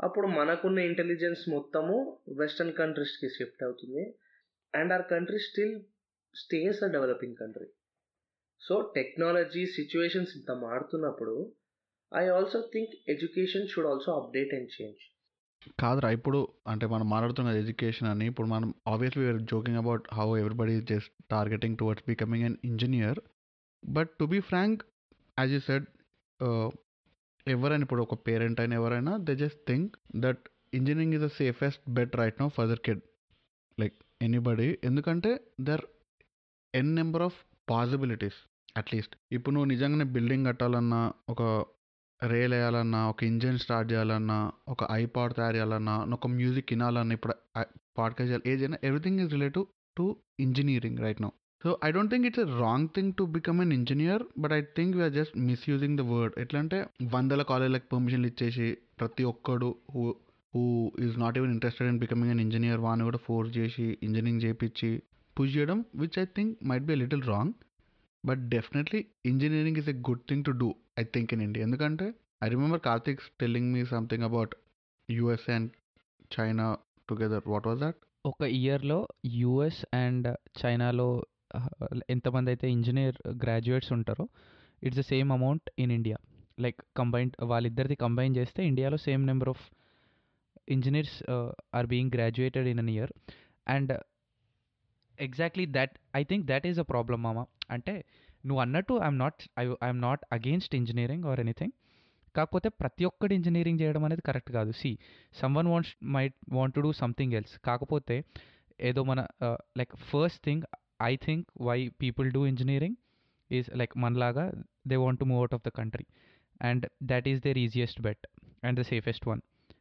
అప్పుడు 0.00 0.26
మనకున్న 0.36 0.78
ఇంటెలిజెన్స్ 0.80 1.42
మొత్తము 1.48 1.96
వెస్టర్న్ 2.38 2.72
కంట్రీస్కి 2.72 3.28
షిఫ్ట్ 3.28 3.62
అవుతుంది. 3.62 4.04
And 4.74 4.92
our 4.92 5.04
country 5.10 5.38
still 5.38 5.74
stays 6.34 6.80
a 6.82 6.88
developing 6.88 7.36
country 7.36 7.68
so 8.60 8.74
technology 8.94 9.66
situations 9.76 10.32
ఇంత 10.36 10.50
మారుతున్నప్పుడు 10.64 11.34
I 12.12 12.24
also 12.28 12.58
think 12.72 12.92
education 13.08 13.66
should 13.68 13.86
also 13.86 14.10
update 14.12 14.54
and 14.54 14.70
change 14.76 15.02
కాదురా 15.78 16.08
ఇప్పుడు 16.10 16.38
అంటే 16.66 16.86
మనం 16.86 17.06
మాట్లాడుతున్న 17.10 17.50
ఎడ్యుకేషన్ 17.56 18.08
అని 18.08 18.26
ఇప్పుడు 18.26 18.48
మనం 18.48 18.68
obviously 18.86 19.22
we are 19.24 19.42
joking 19.52 19.78
about 19.78 20.06
how 20.14 20.26
everybody 20.38 20.74
just 20.90 21.12
targeting 21.30 21.76
towards 21.76 22.06
becoming 22.08 22.44
an 22.44 22.56
engineer 22.64 23.20
but 23.82 24.10
to 24.20 24.24
be 24.24 24.40
frank 24.50 24.82
as 25.38 25.52
you 25.52 25.60
said 25.60 25.86
ఎవరైనా 27.46 27.82
ఇప్పుడు 27.82 28.02
ఒక 28.02 28.14
పేరెంట్ 28.28 28.60
అయినా 28.60 28.76
ఎవరైనా 28.76 29.16
they 29.16 29.36
just 29.36 29.60
think 29.68 29.96
that 30.16 30.48
engineering 30.74 31.14
is 31.14 31.22
the 31.22 31.26
safest 31.26 31.90
bet 31.90 32.16
right 32.16 32.40
no 32.40 32.48
for 32.48 32.68
their 32.68 32.78
kid 32.78 33.02
like 33.80 33.94
anybody 34.22 34.78
ఎందుకంటే 34.84 35.40
there 35.60 35.84
n 36.74 36.94
number 36.94 37.22
of 37.22 37.38
possibilities 37.70 38.38
at least 38.76 39.16
ఇప్పుడు 39.32 39.54
నువ్వు 39.54 39.68
నిజంగానే 39.68 40.04
building 40.04 40.46
కట్టాలన్నా 40.46 41.12
ఒక 41.28 41.42
రేల్ 42.22 42.54
వేయాలన్నా 42.54 43.08
ఒక 43.08 43.24
ఇంజిన్ 43.24 43.58
స్టార్ట్ 43.58 43.92
చేయాలన్నా 43.92 44.52
ఒక 44.68 44.92
ఐపాడ్ 44.92 45.34
తయారు 45.34 45.54
చేయాలన్నా 45.54 46.04
ఒక 46.12 46.26
మ్యూజిక్ 46.26 46.72
వినాలన్నా 46.72 47.14
ఇప్పుడు 47.14 47.34
పాడ్కాస్ట్ 47.98 48.30
చేయాలి 48.30 48.48
ఏదైనా 48.48 48.78
everything 48.84 49.20
is 49.20 49.32
relative 49.32 49.66
to 49.96 50.16
engineering 50.40 50.98
right 50.98 51.22
no 51.22 51.32
so 51.62 51.70
I 51.84 51.90
don't 51.94 52.10
think 52.12 52.26
it's 52.28 52.42
a 52.42 52.48
wrong 52.60 52.88
thing 52.94 53.12
to 53.14 53.24
become 53.34 53.58
an 53.60 53.72
engineer 53.76 54.22
but 54.42 54.52
I 54.52 54.60
think 54.76 54.92
we're 54.96 55.12
just 55.12 55.34
misusing 55.48 55.96
the 55.98 56.04
word 56.08 56.34
ఎట్లా 56.38 56.60
అంటే 56.60 56.78
వందల 57.12 57.42
కాలేజీలకు 57.50 57.86
పర్మిషన్లు 57.92 58.28
ఇచ్చేసి 58.28 58.66
ప్రతి 59.00 59.24
ఒక్కడు 59.24 59.68
who 59.92 60.02
who 60.54 60.62
is 61.04 61.16
not 61.18 61.36
even 61.38 61.52
interested 61.54 61.90
in 61.92 62.00
becoming 62.00 62.32
an 62.34 62.42
engineer 62.44 62.80
వాని 62.80 63.04
కూడా 63.04 63.20
ఫోర్స్ 63.26 63.52
చేసి 63.58 63.86
ఇంజనీరింగ్ 64.02 64.42
చేయించి 64.44 64.90
పుష్ 65.36 65.52
చేయడం 65.56 65.78
which 65.96 66.18
I 66.18 66.26
think 66.36 66.56
might 66.70 66.86
be 66.86 66.96
little 67.02 67.24
wrong 67.30 67.54
but 68.24 68.42
definitely 68.48 69.00
engineering 69.26 69.78
is 69.78 69.90
a 69.90 69.98
good 70.08 70.24
thing 70.28 70.44
to 70.44 70.54
do 70.60 70.68
I 70.98 71.06
think 71.14 71.32
in 71.36 71.42
India 71.42 71.64
ఎందుకంటే 71.66 72.06
I 72.42 72.48
remember 72.48 72.82
Karthik 72.84 73.22
telling 73.40 73.70
me 73.72 73.84
something 73.92 74.24
about 74.24 74.52
USA 75.08 75.54
and 75.54 75.70
China 76.30 76.66
together 77.08 77.46
what 77.48 77.66
was 77.66 77.80
that 77.80 78.00
ఒక 78.24 78.42
ఇయర్లో 78.56 78.98
US 79.36 79.80
and 79.96 80.26
చైనాలో 80.60 81.08
ఎంతమంది 82.14 82.50
అయితే 82.52 82.66
engineer 82.76 83.16
graduates 83.44 83.92
ఉంటారో 83.96 84.26
it's 84.86 85.00
the 85.00 85.04
same 85.12 85.30
amount 85.38 85.66
in 85.84 85.92
India. 85.98 86.18
Like 86.64 86.80
combine 86.98 87.30
వాళ్ళిద్దరిది 87.52 87.96
combine 88.04 88.34
చేస్తే 88.38 88.60
ఇండియాలో 88.70 88.98
same 89.08 89.22
number 89.30 89.50
of 89.54 89.64
engineers 90.76 91.18
are 91.78 91.86
being 91.92 92.12
graduated 92.16 92.68
in 92.72 92.80
an 92.84 92.90
year. 92.96 93.12
And 93.66 93.92
exactly 95.18 95.64
that 95.78 95.94
I 96.20 96.22
think 96.30 96.44
that 96.52 96.66
is 96.70 96.80
a 96.84 96.86
problem 96.92 97.22
మామ. 97.26 97.38
అంటే 97.76 97.94
నువ్వు 98.46 98.60
అన్నట్టు 98.64 98.94
I'm 99.06 99.18
not 99.24 99.42
I 99.62 99.64
I'm 99.86 100.00
not 100.08 100.22
against 100.36 100.74
engineering 100.80 101.26
or 101.32 101.40
anything. 101.44 101.74
కాకపోతే 102.34 102.68
ప్రతి 102.80 103.04
ఒక్కటి 103.10 103.32
engineering 103.38 103.80
చేయడం 103.82 104.02
అనేది 104.06 104.22
కరెక్ట్ 104.28 104.50
కాదు. 104.56 104.72
See 104.80 104.90
someone 105.58 105.68
wants 105.72 105.92
might 106.14 106.36
want 106.58 106.74
to 106.76 106.82
do 106.86 106.90
something 107.02 107.34
else. 107.38 107.54
కాకపోతే 107.68 108.16
ఏదో 108.80 109.00
మన 109.10 109.20
like 109.78 109.92
first 110.10 110.40
thing 110.46 110.64
I 111.02 111.16
think 111.16 111.46
why 111.60 111.88
people 111.88 112.32
do 112.32 112.46
engineering 112.46 112.96
is 113.50 113.70
like 113.76 113.96
మనలాగా 113.96 114.44
they 114.86 114.96
want 114.96 115.20
to 115.20 115.24
move 115.24 115.38
out 115.38 115.54
of 115.54 115.64
the 115.64 115.68
country 115.68 116.06
and 116.60 116.86
that 117.02 117.28
is 117.28 117.40
their 117.42 117.58
easiest 117.58 118.00
bet 118.00 118.26
and 118.64 118.80
the 118.80 118.82
safest 118.82 119.28
one 119.28 119.40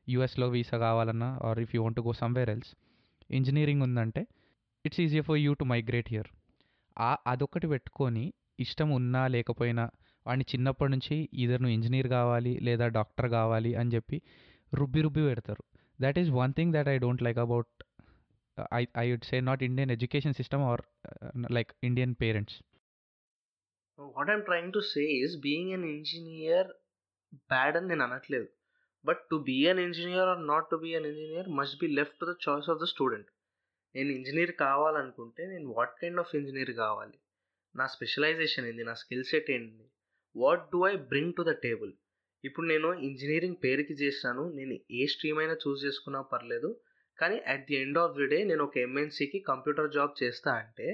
యూఎస్లో 0.09 0.49
visa 0.49 0.77
కావాలన్నా 0.77 1.39
or 1.43 1.59
if 1.59 1.75
you 1.75 1.81
want 1.83 1.97
to 1.97 2.01
go 2.01 2.13
somewhere 2.13 2.49
else 2.49 2.71
engineering 3.29 3.81
ఉందంటే 3.81 4.21
it's 4.85 4.99
easier 4.99 5.25
for 5.25 5.37
you 5.37 5.53
to 5.53 5.63
migrate 5.63 6.09
here 6.09 6.29
ఆ 6.97 7.17
అదొకటి 7.27 7.67
పెట్టుకొని 7.67 8.25
ఇష్టం 8.59 8.89
ఉన్నా 8.89 9.27
లేకపోయినా 9.27 9.83
వాడిని 10.25 10.45
చిన్నప్పటి 10.55 10.91
నుంచి 10.91 11.29
ఇద్దరు 11.33 11.61
నువ్వు 11.61 11.75
ఇంజనీర్ 11.75 12.07
కావాలి 12.07 12.59
లేదా 12.59 12.87
డాక్టర్ 12.87 13.29
కావాలి 13.29 13.75
అని 13.75 13.91
చెప్పి 13.95 14.17
రుబ్బి 14.73 15.01
రుబ్బి 15.01 15.21
పెడతారు. 15.21 15.63
That 16.01 16.17
is 16.19 16.29
one 16.29 16.53
thing 16.53 16.73
that 16.73 16.87
I 16.87 16.97
don't 16.97 17.23
like 17.23 17.37
about 17.37 17.69
I 18.79 18.83
I 19.03 19.05
would 19.11 19.27
say 19.31 19.37
not 19.49 19.63
Indian 19.69 19.91
education 19.97 20.35
system 20.41 20.63
or 20.71 20.83
like 21.57 21.71
Indian 21.89 22.15
parents 22.23 22.57
what 23.99 24.31
I'm 24.35 24.43
trying 24.49 24.73
to 24.77 24.81
say 24.93 25.03
is 25.25 25.35
being 25.47 25.71
an 25.77 25.85
engineer 25.95 26.69
bad 27.51 27.75
అని 27.79 27.87
నేను 27.91 28.03
అనట్లేదు. 28.07 28.47
But 29.05 29.21
to 29.31 29.35
be 29.49 29.57
an 29.71 29.81
engineer 29.87 30.29
or 30.33 30.41
not 30.51 30.67
to 30.71 30.77
be 30.83 30.89
an 30.99 31.07
engineer 31.11 31.47
must 31.59 31.77
be 31.83 31.87
left 31.99 32.17
to 32.21 32.25
the 32.31 32.33
choice 32.47 32.69
of 32.73 32.81
the 32.83 32.87
student 32.93 33.29
నేను 33.95 34.09
engineer 34.17 34.53
కావాలనుకుంటే 34.65 35.43
నేను 35.53 35.67
what 35.77 35.95
kind 36.01 36.19
of 36.23 36.33
engineer 36.39 36.73
కావాలి? 36.83 37.17
నా 37.75 37.85
specialisation 37.95 38.67
ఏంది? 38.69 38.83
నా 38.89 38.95
స్కిల్ 39.01 39.25
సెట్ 39.31 39.49
ఏంటి 39.55 39.85
what 40.35 40.63
do 40.73 40.79
I 40.91 40.93
bring 41.11 41.33
to 41.37 41.43
the 41.49 41.53
table 41.65 41.91
ఇప్పుడు 42.43 42.65
నేను 42.73 42.89
ఇంజనీరింగ్ 43.07 43.57
పేరుకి 43.63 43.95
చేశాను. 44.03 44.43
నేను 44.57 44.75
ఏ 44.99 45.05
స్ట్రీమ్ 45.13 45.39
అయినా 45.41 45.55
చూస్ 45.63 45.83
చేసుకున్నా 45.85 46.21
పర్లేదు. 46.33 46.69
కానీ 47.21 47.37
at 47.53 47.65
the 47.69 47.75
end 47.83 47.99
of 48.03 48.15
the 48.17 48.27
day 48.33 48.37
నేను 48.43 48.63
ఒక 48.63 48.77
ఎంఎన్సీకి 48.87 49.39
కంప్యూటర్ 49.49 49.89
జాబ్ 49.91 50.13
చేస్తా 50.23 50.51
అంటే 50.63 50.87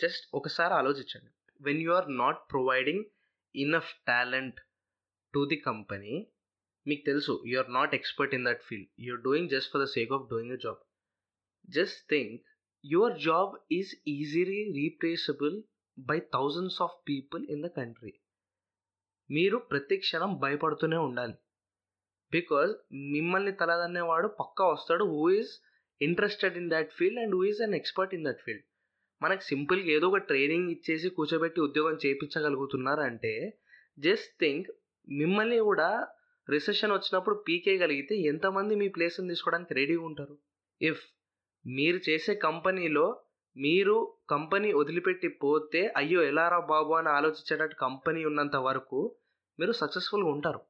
జస్ట్ 0.00 0.24
ఒకసారి 0.34 0.74
ఆలోచించండి. 0.74 1.30
When 1.60 1.80
you 1.84 1.92
are 1.92 2.10
not 2.22 2.42
providing 2.50 3.04
enough 3.54 3.92
talent 4.06 4.58
to 5.34 5.40
the 5.44 5.56
company 5.60 6.14
మీకు 6.86 7.02
తెలుసు 7.04 7.32
you 7.46 7.56
are 7.58 7.72
not 7.72 7.94
expert 7.94 8.34
in 8.34 8.44
that 8.44 8.62
field 8.68 8.90
you're 9.06 9.22
doing 9.22 9.48
just 9.48 9.70
for 9.72 9.82
the 9.82 9.88
sake 9.96 10.12
of 10.12 10.28
doing 10.30 10.52
a 10.52 10.60
job 10.66 10.80
just 11.68 12.00
think 12.10 12.36
your 12.84 13.18
job 13.20 13.52
is 13.72 13.92
easily 14.08 14.60
replaceable 14.80 15.56
by 15.98 16.18
thousands 16.36 16.80
of 16.82 16.96
people 17.08 17.42
in 17.50 17.62
the 17.62 17.70
country 17.78 18.12
మీరు 19.30 19.56
ప్రతి 19.70 19.96
క్షణం 19.96 20.30
భయపడుతూనే 20.38 20.96
ఉండాలి. 20.96 21.34
Because 22.32 22.72
మిమ్మల్ని 23.12 23.52
తలదన్నేవాడు 23.52 24.28
పక్కా 24.40 24.64
వస్తాడు 24.68 25.04
who 25.04 25.30
is 25.30 25.52
interested 26.00 26.56
in 26.56 26.70
that 26.70 26.92
field 26.92 27.20
and 27.20 27.34
who 27.34 27.44
is 27.44 27.62
an 27.62 27.74
expert 27.74 28.14
in 28.14 28.24
that 28.24 28.42
field 28.44 28.64
మనకు 29.22 29.42
సింపుల్గా 29.42 29.88
ఏదో 29.88 30.08
ఒక 30.08 30.16
ట్రైనింగ్ 30.16 30.70
ఇచ్చేసి 30.70 31.08
కూర్చోబెట్టి 31.10 31.60
ఉద్యోగం 31.60 31.94
చేయించగలుగుతున్నారంటే 31.94 33.32
జస్ట్ 33.98 34.32
థింక్ 34.40 34.68
మిమ్మల్ని 35.08 35.58
కూడా 35.60 35.88
రిసెషన్ 36.48 36.92
వచ్చినప్పుడు 36.92 37.36
పీకేయగలిగితే 37.46 38.14
ఎంతమంది 38.22 38.74
మీ 38.74 38.88
ప్లేస్ని 38.88 39.28
తీసుకోవడానికి 39.28 39.74
రెడీగా 39.74 40.02
ఉంటారు? 40.02 40.34
ఇఫ్ 40.80 41.02
మీరు 41.64 41.98
చేసే 42.10 42.34
కంపెనీలో 42.34 43.06
మీరు 43.56 43.96
కంపెనీ 44.30 44.72
వదిలిపెట్టి 44.72 45.28
పోతే 45.28 45.92
అయ్యో 45.96 46.20
ఎలారా 46.22 46.58
బాబు 46.58 46.92
అని 46.92 47.08
ఆలోచించేటట్టు 47.08 47.76
కంపెనీ 47.76 48.24
ఉన్నంత 48.24 48.56
వరకు 48.56 49.00
మీరు 49.58 49.72
సక్సెస్ఫుల్గా 49.72 50.30
ఉంటారు. 50.30 50.60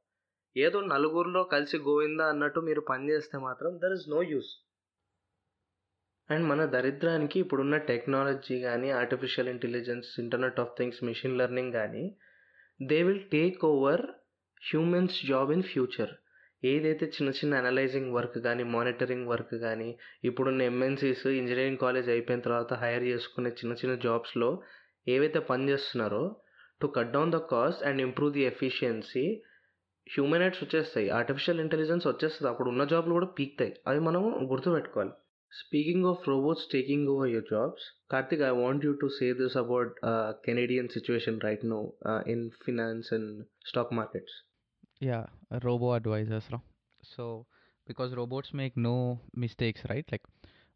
ఏదో 0.59 0.79
నలుగురిలో 0.93 1.43
కలిసి 1.53 1.79
గోవిందా 1.85 2.27
అన్నట్టు 2.27 2.61
మీరు 2.69 2.83
పనిచేస్తే 2.89 3.39
మాత్రం 3.41 3.73
there 3.83 3.95
is 3.95 4.09
no 4.09 4.21
use 4.29 4.53
and 6.31 6.47
మన 6.49 6.63
దరిద్రానికి 6.73 7.37
ఇప్పుడున్న 7.41 7.77
టెక్నాలజీ 7.89 8.57
కానీ 8.63 8.89
artificial 8.99 9.51
intelligence 9.53 10.09
internet 10.21 10.61
of 10.61 10.75
things 10.79 11.03
machine 11.05 11.39
learning 11.39 11.75
కానీ 11.75 12.05
they 12.81 12.99
will 13.03 13.23
take 13.33 13.63
over 13.71 14.05
humans 14.63 15.19
job 15.27 15.53
in 15.53 15.69
future 15.71 16.13
ఏదైతే 16.63 17.07
చిన్న 17.15 17.31
చిన్న 17.39 17.55
అనలైజింగ్ 17.55 18.15
వర్క్ 18.15 18.39
కానీ 18.47 18.65
మానిటరింగ్ 18.71 19.29
వర్క్ 19.29 19.55
కానీ 19.63 19.89
ఇప్పుడున్న 20.25 20.63
ఎంఎన్సీస్ 20.71 21.27
ఇంజనీరింగ్ 21.35 21.83
కాలేజ్ 21.85 22.09
అయిపోయిన 22.09 22.41
తర్వాత 22.41 22.73
హైర్ 22.81 23.05
చేసుకునే 23.05 23.51
చిన్న 23.61 23.75
చిన్న 23.75 23.95
జాబ్స్లో 24.01 24.49
ఏవైతే 25.07 25.41
పనిచేస్తున్నారో 25.49 26.23
to 26.81 26.89
cut 26.97 27.13
down 27.13 27.33
the 27.33 27.41
cost 27.51 27.85
and 27.85 28.03
improve 28.03 28.33
the 28.33 28.45
efficiency 28.51 29.25
హ్యూమనైట్స్ 30.15 30.61
వచ్చేస్తాయి. 30.65 31.07
ఆర్టిఫిషియల్ 31.19 31.61
ఇంటెలిజెన్స్ 31.65 32.07
వచ్చేస్తుంది. 32.11 32.49
అప్పుడు 32.53 32.69
ఉన్న 32.73 32.85
జాబ్లు 32.93 33.13
కూడా 33.19 33.29
పీక్తాయి. 33.39 33.73
అవి 33.87 34.01
మనం 34.09 34.23
గుర్తుపెట్టుకోవాలి. 34.53 35.15
Speaking 35.53 36.07
of 36.11 36.25
robots 36.29 36.67
taking 36.73 37.07
over 37.13 37.31
your 37.35 37.47
jobs 37.53 37.85
Karthik 38.13 38.43
I 38.49 38.51
want 38.63 38.83
you 38.87 38.91
to 39.03 39.07
say 39.19 39.27
this 39.39 39.57
about 39.63 39.93
Canadian 40.47 40.89
situation 40.97 41.39
right 41.47 41.65
no 41.73 41.79
in 42.33 42.43
finance 42.65 43.09
and 43.17 43.31
stock 43.71 43.93
markets 44.01 44.37
yeah 45.03 45.21
robo 45.67 45.89
advisors 45.99 46.51
రా. 46.55 46.59
So 47.03 47.25
because 47.87 48.13
robots 48.21 48.55
make 48.61 48.75
no 48.89 48.97
mistakes 49.45 49.87
right 49.93 50.13
like 50.15 50.27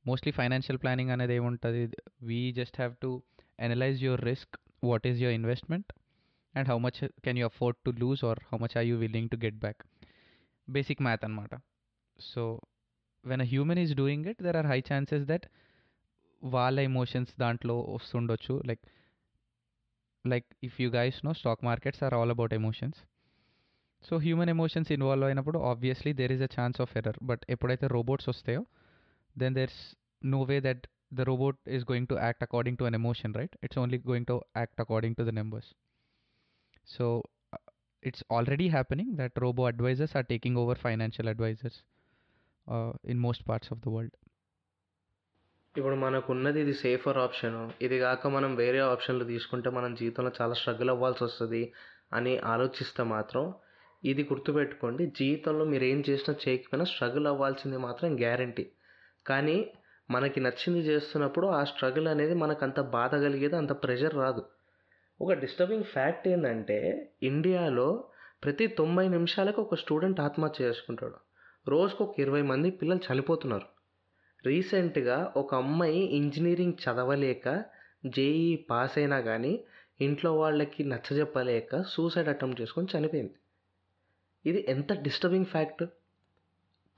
mostly 0.05 0.33
financial 0.39 0.81
planning 0.85 1.13
అనేది 1.17 1.35
ఏముంటుంది? 1.41 1.83
We 2.31 2.41
just 2.61 2.79
have 2.81 2.95
to 3.05 3.11
analyse 3.67 3.99
your 4.07 4.25
risk 4.31 4.57
what 4.91 5.07
is 5.11 5.21
your 5.25 5.37
investment 5.41 5.91
and 6.55 6.67
how 6.67 6.79
much 6.79 6.99
can 7.25 7.37
you 7.37 7.47
afford 7.47 7.77
to 7.87 7.93
lose 8.03 8.23
or 8.23 8.37
how 8.51 8.59
much 8.59 8.75
are 8.77 8.83
you 8.83 8.99
willing 8.99 9.29
to 9.29 9.37
get 9.37 9.57
back? 9.61 9.79
Basic 10.69 10.99
math 11.01 11.25
అనమాట 11.29 11.53
so 12.19 12.43
when 13.25 13.41
a 13.41 13.49
human 13.53 13.79
is 13.79 13.93
doing 13.95 14.21
it 14.31 14.39
there 14.39 14.57
are 14.61 14.67
high 14.73 14.85
chances 14.91 15.23
that 15.33 15.45
వాళ్ళ 16.43 16.79
emotions 16.89 17.33
దాంట్లో 17.43 17.75
వస్తుండొచ్చు 17.95 18.55
like 18.69 18.85
like 20.25 20.49
if 20.69 20.77
you 20.83 20.89
guys 20.97 21.19
know 21.27 21.33
stock 21.41 21.63
markets 21.69 22.03
are 22.07 22.15
all 22.19 22.33
about 22.35 22.55
emotions 22.59 22.99
so 24.05 24.17
human 24.25 24.51
emotions 24.55 24.91
involve 24.97 25.27
అయినప్పుడు 25.29 25.59
obviously 25.73 26.13
there 26.21 26.33
is 26.37 26.45
a 26.49 26.51
chance 26.57 26.79
of 26.85 26.95
error 27.01 27.19
but 27.31 27.43
ఎప్పుడైతే 27.55 27.89
robots 27.95 28.29
వస్తాయో 28.33 28.63
then 29.37 29.57
there's 29.61 29.81
no 30.23 30.41
way 30.51 30.57
that 30.69 30.85
the 31.19 31.27
robot 31.31 31.61
is 31.77 31.85
going 31.91 32.11
to 32.13 32.17
act 32.27 32.43
according 32.49 32.79
to 32.81 32.87
an 32.91 32.99
emotion 33.01 33.35
right 33.41 33.55
it's 33.67 33.81
only 33.85 34.01
going 34.11 34.29
to 34.33 34.37
act 34.63 34.83
according 34.87 35.17
to 35.21 35.25
the 35.31 35.35
numbers 35.41 35.71
so 36.89 37.07
it's 38.03 38.25
already 38.33 38.69
happening 38.69 39.13
that 39.17 39.39
robo 39.39 39.65
advisors 39.67 40.17
are 40.17 40.27
taking 40.27 40.59
over 40.59 40.79
financial 40.79 41.29
advisors 41.29 41.79
in 43.07 43.21
most 43.21 43.45
parts 43.49 43.73
of 43.73 43.81
the 43.81 43.89
world 43.89 44.17
ఇప్పుడు 45.75 45.97
మనకున్నది 45.97 46.61
ఇది 46.61 46.73
safer 46.83 47.19
option 47.19 47.71
ఇది 47.83 47.99
కాక 47.99 48.27
మనం 48.27 48.57
వేరే 48.57 48.79
ఆప్షన్లు 48.79 49.25
తీసుకుంటే 49.25 49.71
మనం 49.71 49.95
జీవితంలో 49.95 50.33
చాలా 50.41 50.55
స్ట్రగుల్ 50.55 50.91
అవ్వాల్సి 50.91 51.25
వస్తుంది 51.25 51.63
అని 52.13 52.39
ఆలోచిస్తే 52.39 53.03
మాత్రం 53.03 53.45
ఇది 54.03 54.23
గుర్తుపెట్టుకోండి 54.23 55.07
జీవితంలో 55.21 55.65
మీరు 55.65 55.85
ఏం 55.85 56.01
చేసినా 56.09 56.35
చేయకపోయినా 56.45 56.85
స్ట్రగుల్ 56.85 57.27
అవ్వాల్సింది 57.27 57.77
మాత్రం 57.77 58.11
గ్యారంటీ 58.21 58.65
కానీ 59.27 59.57
మనకి 60.11 60.41
నచ్చింది 60.41 60.81
చేస్తున్నప్పుడు 60.81 61.47
ఆ 61.47 61.65
స్ట్రగుల్ 61.65 62.09
అనేది 62.09 62.35
మనకు 62.35 62.65
అంత 62.65 62.81
బాధ 62.97 63.13
కలిగేది 63.25 63.57
అంత 63.57 63.73
ప్రెషర్ 63.83 64.15
రాదు. 64.15 64.43
ఒక 65.23 65.33
డిస్టర్బింగ్ 65.33 65.85
ఫ్యాక్ట్ 65.85 66.29
ఏంటంటే 66.29 67.11
ఇండియాలో 67.23 68.05
ప్రతి 68.45 68.67
తొంభై 68.67 69.09
నిమిషాలకు 69.09 69.63
ఒక 69.63 69.75
స్టూడెంట్ 69.75 70.21
ఆత్మహత్య 70.21 70.65
చేసుకుంటాడు. 70.65 71.15
రోజుకు 71.69 72.05
ఒక 72.05 72.21
ఇరవై 72.21 72.43
మంది 72.43 72.71
పిల్లలు 72.71 73.13
చనిపోతున్నారు. 73.13 73.67
రీసెంట్గా 74.47 75.33
ఒక 75.37 75.55
అమ్మాయి 75.55 75.99
ఇంజనీరింగ్ 75.99 76.73
చదవలేక 76.73 77.65
జేఈ 78.07 78.57
పాస్ 78.57 78.99
అయినా 78.99 79.21
కానీ 79.21 79.65
ఇంట్లో 80.01 80.39
వాళ్ళకి 80.39 80.85
నచ్చజెప్పలేక 80.85 81.83
సూసైడ్ 81.83 82.29
అటెంప్ట్ 82.29 82.61
చేసుకొని 82.61 82.99
చనిపోయింది. 82.99 83.35
ఇది 84.47 84.67
ఎంత 84.69 84.93
డిస్టర్బింగ్ 84.93 85.45
ఫ్యాక్ట్ 85.45 85.85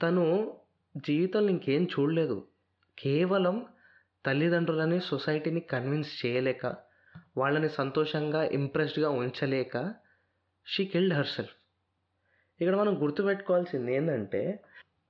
తను 0.02 0.57
జీవితంలో 0.97 1.49
ఇంకేం 1.49 1.85
చూడలేదు. 1.85 2.47
కేవలం 2.99 3.66
తల్లిదండ్రులని 4.26 5.00
సొసైటీని 5.00 5.61
కన్విన్స్ 5.61 6.26
చేయలేక 6.26 6.93
వాళ్ళని 7.38 7.68
సంతోషంగా 7.68 8.44
ఇంప్రెస్డ్గా 8.44 9.11
ఉంచలేక 9.11 9.94
షీ 10.66 10.85
కిల్డ్ 10.85 11.14
హర్ 11.14 11.26
సెల్ఫ్ 11.26 11.56
ఇక్కడ 12.61 12.76
మనం 12.76 13.02
గుర్తుపెట్టుకోవాల్సింది 13.02 13.94
ఏంటంటే 13.94 14.42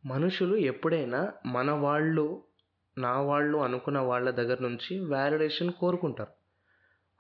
మనుషులు 0.07 0.57
ఎప్పుడైనా 0.57 1.33
మన 1.47 1.71
వాళ్ళు 1.71 2.45
నా 2.99 3.21
వాళ్ళు 3.21 3.59
అనుకున్న 3.59 3.99
వాళ్ళ 3.99 4.31
దగ్గర 4.31 4.59
నుంచి 4.61 4.99
వ్యాలిడేషన్ 4.99 5.73
కోరుకుంటారు. 5.73 6.33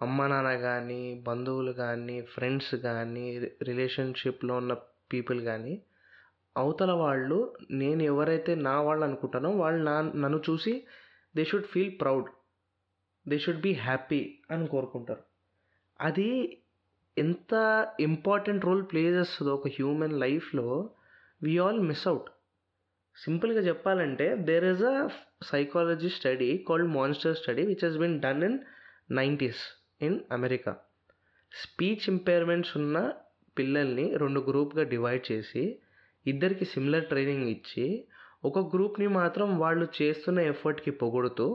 అమ్మ 0.03 0.26
నాన్న 0.26 0.57
కానీ 0.59 1.23
బంధువులు 1.26 1.73
కానీ 1.73 2.21
ఫ్రెండ్స్ 2.21 2.75
కానీ 2.75 3.26
రిలేషన్షిప్లో 3.62 4.57
ఉన్న 4.57 4.73
పీపుల్ 5.12 5.41
కానీ 5.41 5.83
అవతల 6.57 6.93
వాళ్ళు 6.93 7.38
నేను 7.71 8.03
ఎవరైతే 8.03 8.55
నా 8.55 8.81
వాళ్ళు 8.81 9.05
అనుకుంటానో 9.05 9.50
వాళ్ళు 9.50 9.85
నా 9.85 10.00
నన్ను 10.00 10.41
చూసి 10.50 10.73
they 11.37 11.45
should 11.45 11.64
feel 11.64 12.00
proud 12.00 12.29
they 13.26 13.37
should 13.38 13.61
be 13.61 13.73
happy 13.85 14.21
అని 14.50 14.66
కోరుకుంటారు. 14.66 15.23
అది 16.00 16.28
ఎంత 17.16 17.52
ఇంపార్టెంట్ 18.00 18.64
రోల్ 18.64 18.85
ప్లే 18.90 19.02
చేస్తుందో 19.16 19.52
ఒక 19.54 19.69
హ్యూమన్ 19.69 20.16
లైఫ్లో 20.19 20.66
వీ 21.43 21.52
ఆల్ 21.59 21.81
మిస్ 21.81 22.07
అవుట్ 22.09 22.28
సింపుల్గా 23.16 23.61
చెప్పాలంటే 23.61 24.26
there 24.49 24.64
is 24.64 24.85
a 24.85 24.95
psychology 25.43 26.09
study 26.09 26.50
called 26.69 26.90
monster 26.95 27.37
study 27.37 27.62
which 27.62 27.85
has 27.85 27.99
been 27.99 28.16
done 28.21 28.43
in 28.43 28.59
nineties 29.11 29.62
in 30.00 30.19
America 30.33 30.73
speech 31.52 32.07
impairments 32.09 32.73
ఉన్న 32.76 32.99
పిల్లల్ని 33.57 34.07
రెండు 34.16 34.40
గ్రూప్గా 34.40 34.85
డివైడ్ 34.85 35.25
చేసి 35.33 35.64
ఇద్దరికి 36.26 36.64
సిమిలర్ 36.64 37.07
ట్రైనింగ్ 37.07 37.49
ఇచ్చి 37.49 37.87
ఒక 38.45 38.59
గ్రూప్ని 38.73 39.07
మాత్రం 39.19 39.49
వాళ్ళు 39.59 39.87
చేస్తున్న 40.00 40.40
ఎఫర్ట్కి 40.52 40.93
పొగుడుతూ 41.02 41.47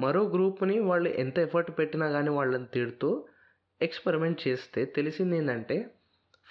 మరో 0.00 0.28
గ్రూప్ని 0.28 0.78
వాళ్ళు 0.78 1.08
ఎంత 1.08 1.38
ఎఫర్ట్ 1.38 1.78
పెట్టినా 1.78 2.10
కానీ 2.10 2.30
వాళ్ళని 2.30 2.66
తిడుతూ 2.66 3.28
ఎక్స్పెరిమెంట్ 3.82 4.48
చేస్తే 4.48 4.84
తెలిసింది 4.84 5.36
ఏంటంటే 5.36 5.90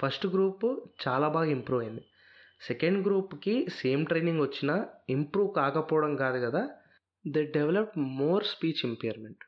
ఫస్ట్ 0.01 0.27
గ్రూప్ 0.27 0.79
చాలా 1.07 1.27
బాగా 1.27 1.49
ఇంప్రూవ్ 1.49 1.83
అయింది. 1.83 2.05
సెకండ్ 2.67 3.07
గ్రూప్కి 3.07 3.67
సేమ్ 3.69 4.05
ట్రైనింగ్ 4.05 4.41
వచ్చినా 4.41 4.89
ఇంప్రూవ్ 5.09 5.55
కాకపోవడం 5.55 6.15
కాదు 6.15 6.45
కదా 6.45 6.69
they 7.27 7.43
develop 7.43 7.97
more 7.97 8.43
speech 8.43 8.85
impairment. 8.85 9.43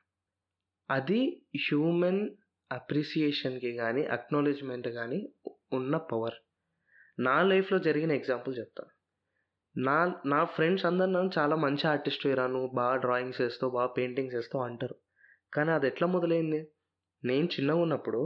అది 0.91 1.43
హ్యూమన్ 1.57 2.29
అప్రిసియేషన్కి 2.71 3.71
కానీ 3.77 4.03
అక్నాలెడ్జ్మెంట్ 4.03 4.87
కానీ 4.87 5.33
ఉన్న 5.73 5.97
పవర్. 5.97 6.33
నా 7.19 7.43
లైఫ్లో 7.43 7.79
జరిగిన 7.79 8.11
ఎగ్జాంపుల్ 8.11 8.57
చెప్తాను. 8.57 9.02
నా 9.75 9.95
నా 10.25 10.45
ఫ్రెండ్స్ 10.45 10.85
అందరు 10.85 11.11
నన్ను 11.11 11.31
చాలా 11.37 11.55
మంచి 11.55 11.87
ఆర్టిస్ట్ 11.87 12.27
వేరా 12.27 12.43
నువ్వు 12.47 12.67
బాగా 12.79 12.95
డ్రాయింగ్స్ 12.95 13.41
వేస్తావు 13.41 13.71
బాగా 13.71 13.87
పెయింటింగ్స్ 13.87 14.35
వేస్తావు 14.35 14.63
అంటారు. 14.63 14.95
కానీ 15.53 15.71
అది 15.71 15.87
ఎట్లా 15.87 16.07
మొదలైంది? 16.07 16.59
నేను 17.23 17.47
చిన్నగా 17.47 17.81
ఉన్నప్పుడు 17.81 18.21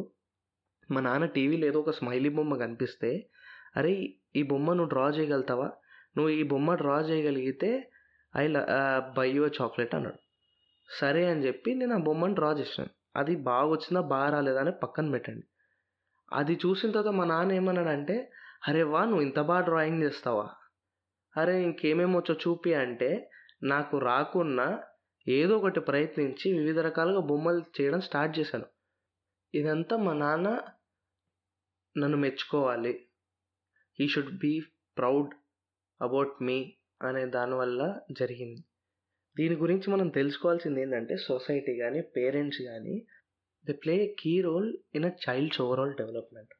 మా 0.89 1.01
నాన్న 1.01 1.25
టీవీలో 1.25 1.65
ఏదో 1.67 1.79
ఒక 1.79 1.89
స్మైలీ 1.89 2.29
బొమ్మ 2.29 2.55
కనిపిస్తే 2.55 3.11
అరే 3.75 3.91
ఈ 4.35 4.43
బొమ్మ 4.43 4.73
నువ్వు 4.73 4.89
డ్రా 4.89 5.05
చేయగలుగుతావా? 5.09 5.69
నువ్వు 6.17 6.31
ఈ 6.31 6.43
బొమ్మ 6.43 6.75
డ్రా 6.75 6.97
చేయగలిగితే 7.01 7.71
ఐ 8.33 8.45
బై 9.17 9.27
యువర్ 9.29 9.53
చాక్లెట్ 9.61 9.95
అన్నాడు. 9.95 10.19
సరే 10.89 11.25
అని 11.31 11.43
చెప్పి 11.47 11.69
నేను 11.75 11.95
ఆ 11.95 12.01
బొమ్మను 12.09 12.35
డ్రా 12.35 12.51
చేసాను 12.51 12.91
అది 13.15 13.35
బాగా 13.49 13.67
వచ్చిందా 13.71 14.01
బాగా 14.13 14.29
రాలేదా 14.29 14.59
అని 14.61 14.71
పక్కన 14.83 15.11
పెట్టండి. 15.11 15.45
అది 16.31 16.53
చూసిన 16.65 16.91
తర్వాత 16.91 17.11
మా 17.19 17.25
నాన్న 17.25 17.51
ఏమన్నాడంటే 17.51 18.15
అరే 18.67 18.83
వా 18.83 19.01
నువ్వు 19.05 19.21
ఇంత 19.21 19.39
బాగా 19.39 19.65
డ్రాయింగ్ 19.65 20.03
చేస్తావా? 20.03 20.45
అరే 21.37 21.55
ఇంకేమేమి 21.63 22.15
వచ్చో 22.17 22.33
చూపి 22.35 22.73
అంటే 22.73 23.09
నాకు 23.63 23.97
రాకున్నా 23.99 24.67
ఏదో 25.27 25.57
ఒకటి 25.57 25.79
ప్రయత్నించి 25.79 26.47
వివిధ 26.53 26.79
రకాలుగా 26.79 27.19
బొమ్మలు 27.19 27.61
చేయడం 27.77 28.01
స్టార్ట్ 28.01 28.39
చేశాను. 28.39 28.67
ఇదంతా 29.53 29.97
మా 29.97 30.13
నాన్న 30.13 30.47
నన్ను 31.95 32.17
మెచ్చుకోవాలి. 32.17 32.93
He 33.99 34.07
should 34.07 34.33
be 34.37 34.53
proud 34.97 35.31
about 36.01 36.33
me 36.41 36.57
అనే 37.01 37.25
దానివల్ల 37.25 37.81
జరిగింది. 38.11 38.61
దీని 39.37 39.55
గురించి 39.55 39.87
మనం 39.91 40.07
తెలుసుకోవాల్సింది 40.09 40.81
ఏంటంటే 40.81 41.15
సొసైటీ 41.17 41.73
కానీ 41.79 42.01
పేరెంట్స్ 42.15 42.61
కానీ 42.61 42.95
they 43.65 43.73
play 43.83 44.15
key 44.19 44.41
role 44.41 44.69
in 44.95 45.05
a 45.05 45.11
child's 45.25 45.61
overall 45.61 45.93
development. 45.95 46.53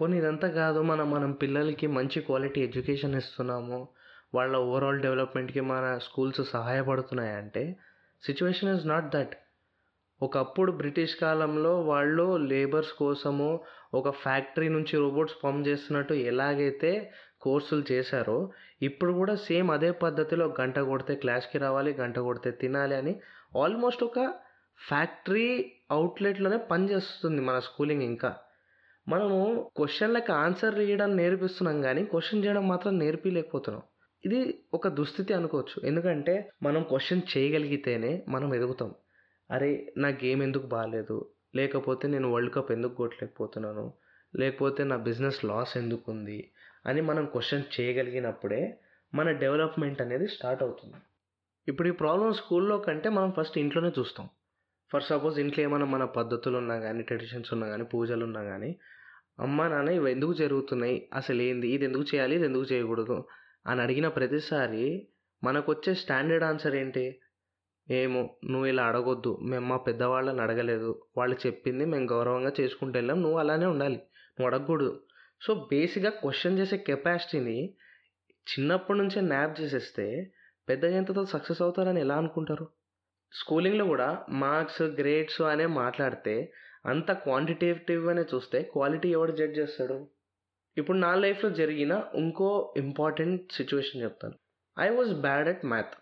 పోనీ 0.00 0.18
ఇదంతా 0.18 0.48
కాదు 0.48 0.82
మనం 0.82 1.10
మనం 1.10 1.32
పిల్లలకి 1.32 1.86
మంచి 1.86 2.20
క్వాలిటీ 2.20 2.60
ఎడ్యుకేషన్ 2.60 3.14
ఇస్తున్నాము. 3.14 3.88
వాళ్ళ 4.34 4.56
ఓవరాల్ 4.56 5.00
డెవలప్మెంట్కి 5.00 5.60
మన 5.60 5.98
స్కూల్స్ 6.02 6.50
సహాయపడుతున్నాయంటే 6.50 7.76
సిచ్యువేషన్ 8.22 8.76
ఇస్ 8.76 8.86
నాట్ 8.86 9.12
దట్ 9.12 9.34
ఒకప్పుడు 10.22 10.72
బ్రిటిష్ 10.72 11.16
కాలంలో 11.16 11.80
వాళ్ళు 11.80 12.36
లేబర్స్ 12.36 12.92
కోసము 12.92 13.60
ఒక 13.94 14.10
ఫ్యాక్టరీ 14.10 14.68
నుంచి 14.68 14.98
రోబోట్స్ 14.98 15.36
పంప్ 15.44 15.68
చేస్తున్నట్టు 15.68 16.14
ఎలాగైతే 16.14 17.12
కోర్సులు 17.40 17.92
చేశారో 17.92 18.52
ఇప్పుడు 18.82 19.12
కూడా 19.12 19.34
సేమ్ 19.34 19.70
అదే 19.70 19.90
పద్ధతిలో 19.90 20.54
గంట 20.60 20.78
కొడితే 20.78 21.14
క్లాస్కి 21.14 21.58
రావాలి 21.58 21.92
గంట 22.00 22.18
కొడితే 22.18 22.50
తినాలి 22.50 22.94
అని 22.94 23.20
ఆల్మోస్ట్ 23.58 24.04
ఒక 24.04 24.18
ఫ్యాక్టరీ 24.88 25.72
అవుట్లెట్లోనే 25.90 26.56
పనిచేస్తుంది 26.56 27.42
మన 27.42 27.58
స్కూలింగ్ 27.58 28.02
ఇంకా. 28.02 28.36
మనము 29.10 29.38
క్వశ్చన్లకు 29.76 30.32
ఆన్సర్ 30.32 30.78
ఇవ్వడం 30.78 31.16
నేర్పిస్తున్నాం 31.16 31.78
కానీ 31.82 32.02
క్వశ్చన్ 32.04 32.42
చేయడం 32.44 32.64
మాత్రం 32.68 32.92
నేర్పిలేకపోతున్నాం 32.98 33.82
ఇది 34.24 34.40
ఒక 34.74 34.88
దుస్థితి 34.88 35.32
అనుకోవచ్చు. 35.34 35.76
ఎందుకంటే 35.86 36.34
మనం 36.62 36.82
క్వశ్చన్ 36.82 37.22
చేయగలిగితేనే 37.32 38.24
మనం 38.28 38.48
ఎదుగుతాం. 38.54 38.90
అరే 39.50 39.70
నా 39.96 40.08
గేమ్ 40.08 40.42
ఎందుకు 40.42 40.66
బాగాలేదు 40.66 41.16
లేకపోతే 41.56 42.08
నేను 42.08 42.26
వరల్డ్ 42.32 42.54
కప్ 42.54 42.72
ఎందుకు 42.72 42.94
కొట్టలేకపోతున్నాను? 42.94 43.86
లేకపోతే 44.36 44.84
నా 44.84 44.96
బిజినెస్ 44.96 45.40
లాస్ 45.44 45.72
ఎందుకు 45.76 46.06
ఉంది 46.12 46.38
అని 46.86 47.00
మనం 47.00 47.24
క్వశ్చన్ 47.26 47.64
చేయగలిగినప్పుడే 47.76 48.62
మన 49.12 49.30
డెవలప్మెంట్ 49.30 50.02
అనేది 50.02 50.26
స్టార్ట్ 50.28 50.62
అవుతుంది. 50.62 50.98
ఇప్పుడు 51.68 51.88
ఈ 51.88 51.94
ప్రాబ్లం 52.02 52.30
స్కూల్లో 52.32 52.78
కంటే 52.78 53.08
మనం 53.08 53.30
ఫస్ట్ 53.38 53.58
ఇంట్లోనే 53.58 53.90
చూస్తాం. 53.98 54.26
ఫర్ 54.90 55.02
సపోజ్ 55.02 55.36
ఇంట్లో 55.38 55.60
ఏమైనా 55.64 55.86
మన 55.86 56.04
పద్ధతులు 56.18 56.56
ఉన్నా 56.56 56.76
కానీ 56.78 57.02
ట్రెడిషన్స్ 57.02 57.50
ఉన్నా 57.52 57.66
కానీ 57.66 57.84
పూజలు 57.84 58.24
ఉన్నా 58.24 58.42
కానీ 58.42 58.70
అమ్మ 59.40 59.68
నాన్న 59.68 59.88
ఇవి 59.88 60.10
ఎందుకు 60.12 60.32
జరుగుతున్నాయి? 60.32 61.08
అసలు 61.14 61.42
ఏంది? 61.42 61.68
ఇది 61.68 61.84
ఎందుకు 61.84 62.02
చేయాలి? 62.02 62.36
ఇది 62.36 62.44
ఎందుకు 62.44 62.72
చేయకూడదు? 62.72 63.24
అని 63.66 63.80
అడిగిన 63.80 64.08
ప్రతిసారి 64.08 65.08
మనకు 65.44 65.72
వచ్చే 65.72 65.94
స్టాండర్డ్ 65.94 66.44
ఆన్సర్ 66.44 66.74
ఏంటి? 66.74 67.20
ఏమో 67.90 68.36
నువ్వు 68.50 68.66
ఇలా 68.66 68.84
అడగొద్దు. 68.84 69.38
మేము 69.42 69.66
మా 69.66 69.76
పెద్దవాళ్ళని 69.76 70.42
అడగలేదు. 70.42 71.02
వాళ్ళు 71.16 71.36
చెప్పింది 71.46 71.84
మేము 71.84 72.06
గౌరవంగా 72.06 72.52
చేసుకుంటూ 72.60 72.98
వెళ్ళాం. 72.98 73.22
నువ్వు 73.22 73.38
అలానే 73.38 73.66
ఉండాలి. 73.66 73.96
నువ్వు 74.40 74.46
అడగకూడదు. 74.46 75.02
సో 75.42 75.68
బేసిక్గా 75.70 76.10
క్వశ్చన్ 76.10 76.58
చేసే 76.58 76.76
కెపాసిటీని 76.76 77.74
చిన్నప్పటి 78.50 78.98
నుంచే 78.98 79.20
న్యాప్ 79.20 79.60
చేసేస్తే 79.60 80.32
పెద్దగా 80.68 80.96
ఎంతతో 80.96 81.24
సక్సెస్ 81.24 81.62
అవుతారని 81.62 82.00
ఎలా 82.00 82.16
అనుకుంటారు? 82.16 82.68
స్కూలింగ్లో 83.32 83.84
కూడా 83.84 84.24
మార్క్స్ 84.28 84.82
గ్రేడ్స్ 84.82 85.40
అనే 85.42 85.66
మాట్లాడితే 85.66 86.52
అంత 86.84 87.12
క్వాంటిటేటివ్ 87.12 88.08
అనే 88.08 88.24
చూస్తే 88.34 88.62
క్వాలిటీ 88.62 89.08
ఎవడు 89.08 89.32
జడ్జ్ 89.32 89.58
చేస్తాడు? 89.58 89.98
ఇప్పుడు 90.76 90.98
నా 90.98 91.14
లైఫ్లో 91.14 91.50
జరిగిన 91.50 91.92
ఇంకో 92.14 92.74
ఇంపార్టెంట్ 92.76 93.52
సిచ్యువేషన్ 93.52 94.02
చెప్తాను. 94.02 94.36
I 94.76 94.88
was 94.88 95.12
bad 95.20 95.48
at 95.48 95.64
math 95.64 95.94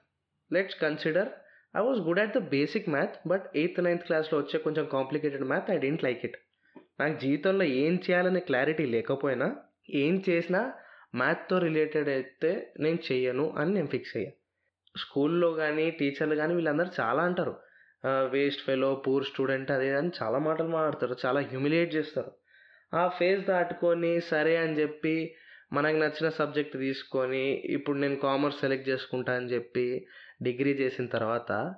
let's 0.53 0.81
consider 0.81 1.31
I 1.77 1.81
was 1.81 2.01
good 2.01 2.21
at 2.21 2.35
the 2.39 2.39
basic 2.39 2.89
math 2.89 3.29
but 3.29 3.47
eighth 3.57 3.85
ninth 3.85 4.05
క్లాస్లో 4.05 4.39
వచ్చే 4.39 4.59
కొంచెం 4.59 4.85
complicated 4.87 5.45
math 5.45 5.71
I 5.71 5.79
didn't 5.79 6.05
like 6.05 6.25
it 6.25 6.37
నాకు 7.01 7.21
జీవితంలో 7.21 7.65
ఏం 7.65 7.95
చేయాలనే 7.95 8.41
క్లారిటీ 8.41 8.87
లేకపోయినా 8.87 9.57
ఏం 9.95 10.25
చేసినా 10.31 10.73
మ్యాథ్తో 11.15 11.59
రిలేటెడ్ 11.59 12.09
అయితే 12.09 12.73
నేను 12.81 12.99
చెయ్యను 13.13 13.51
అని 13.51 13.75
నేను 13.75 13.87
ఫిక్స్ 13.87 14.17
అయ్యా. 14.17 14.33
స్కూల్లో 14.99 15.53
కానీ 15.53 15.91
టీచర్లు 15.91 16.35
కానీ 16.35 16.55
వీళ్ళందరూ 16.55 16.91
చాలా 17.01 17.23
అంటారు. 17.23 17.55
వేస్ట్ 18.05 18.65
ఫెలో 18.65 18.95
పూర్ 18.95 19.25
స్టూడెంట్ 19.25 19.71
అదే 19.71 19.95
అని 19.95 20.11
చాలా 20.23 20.39
మాటలు 20.39 20.69
మాట్లాడతారు. 20.69 21.17
చాలా 21.27 21.41
హ్యూమిలియేట్ 21.41 21.95
చేస్తారు. 21.95 22.33
ఆ 22.95 23.09
ఫేజ్ 23.09 23.47
దాటుకొని 23.47 24.21
సరే 24.21 24.57
అని 24.57 24.81
చెప్పి 24.81 25.35
మనకు 25.73 25.97
నచ్చిన 25.97 26.29
సబ్జెక్ట్ 26.29 26.77
తీసుకొని 26.79 27.63
ఇప్పుడు 27.65 27.99
నేను 27.99 28.17
కామర్స్ 28.17 28.61
సెలెక్ట్ 28.61 28.89
చేసుకుంటా 28.89 29.33
అని 29.33 29.47
చెప్పి 29.47 30.07
డిగ్రీ 30.43 30.73
చేసిన 30.75 31.07
తర్వాత 31.07 31.77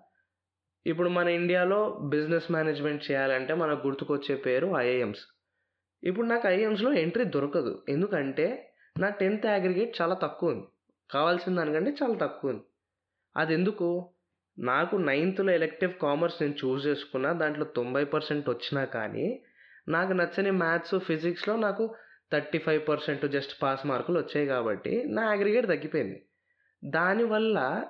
ఇప్పుడు 0.87 1.09
మన 1.09 1.28
ఇండియాలో 1.28 1.98
బిజినెస్ 2.09 2.52
మేనేజ్మెంట్ 2.52 3.11
చేయాలంటే 3.11 3.54
మనకు 3.54 3.87
గుర్తుకొచ్చే 3.87 4.35
పేరు 4.37 4.76
ఐఐఎమ్స్ 4.76 5.24
ఇప్పుడు 6.02 6.26
నాకు 6.26 6.48
ఐఐఎమ్స్లో 6.48 6.92
ఎంట్రీ 6.92 7.24
దొరకదు. 7.24 7.85
ఎందుకంటే 7.88 8.72
నా 8.98 9.09
టెన్త్ 9.09 9.46
అగ్రిగేట్ 9.46 10.02
చాలా 10.02 10.14
తక్కువ 10.14 10.50
ఉంది. 10.50 10.66
కావాల్సిన 11.11 11.56
దానికంటే 11.56 11.90
చాలా 12.02 12.14
తక్కువ 12.14 12.50
ఉంది. 12.50 12.64
అది 13.37 13.54
ఎందుకు 13.54 14.14
నాకు 14.59 14.97
నైన్త్లో 14.97 15.53
ఎలెక్టివ్ 15.53 15.95
కామర్స్ 16.03 16.43
నేను 16.43 16.55
చూస్ 16.55 16.87
చేసుకున్నా 16.87 17.33
దాంట్లో 17.33 17.65
తొంభై 17.65 18.05
పర్సెంట్ 18.05 18.51
వచ్చినా 18.51 18.85
కానీ 18.85 19.43
నాకు 19.89 20.13
నచ్చని 20.13 20.51
మ్యాథ్స్ 20.51 20.99
ఫిజిక్స్లో 20.99 21.57
నాకు 21.57 21.95
thirty 22.33 22.59
five 22.59 22.89
percent 22.89 23.27
just 23.27 23.63
pass 23.63 23.87
మార్కులు 23.87 24.19
వచ్చాయి 24.19 24.47
కాబట్టి 24.47 25.05
నా 25.09 25.23
అగ్రిగేట్ 25.29 25.67
తగ్గిపోయింది. 25.67 26.27
దానివల్ల 26.85 27.85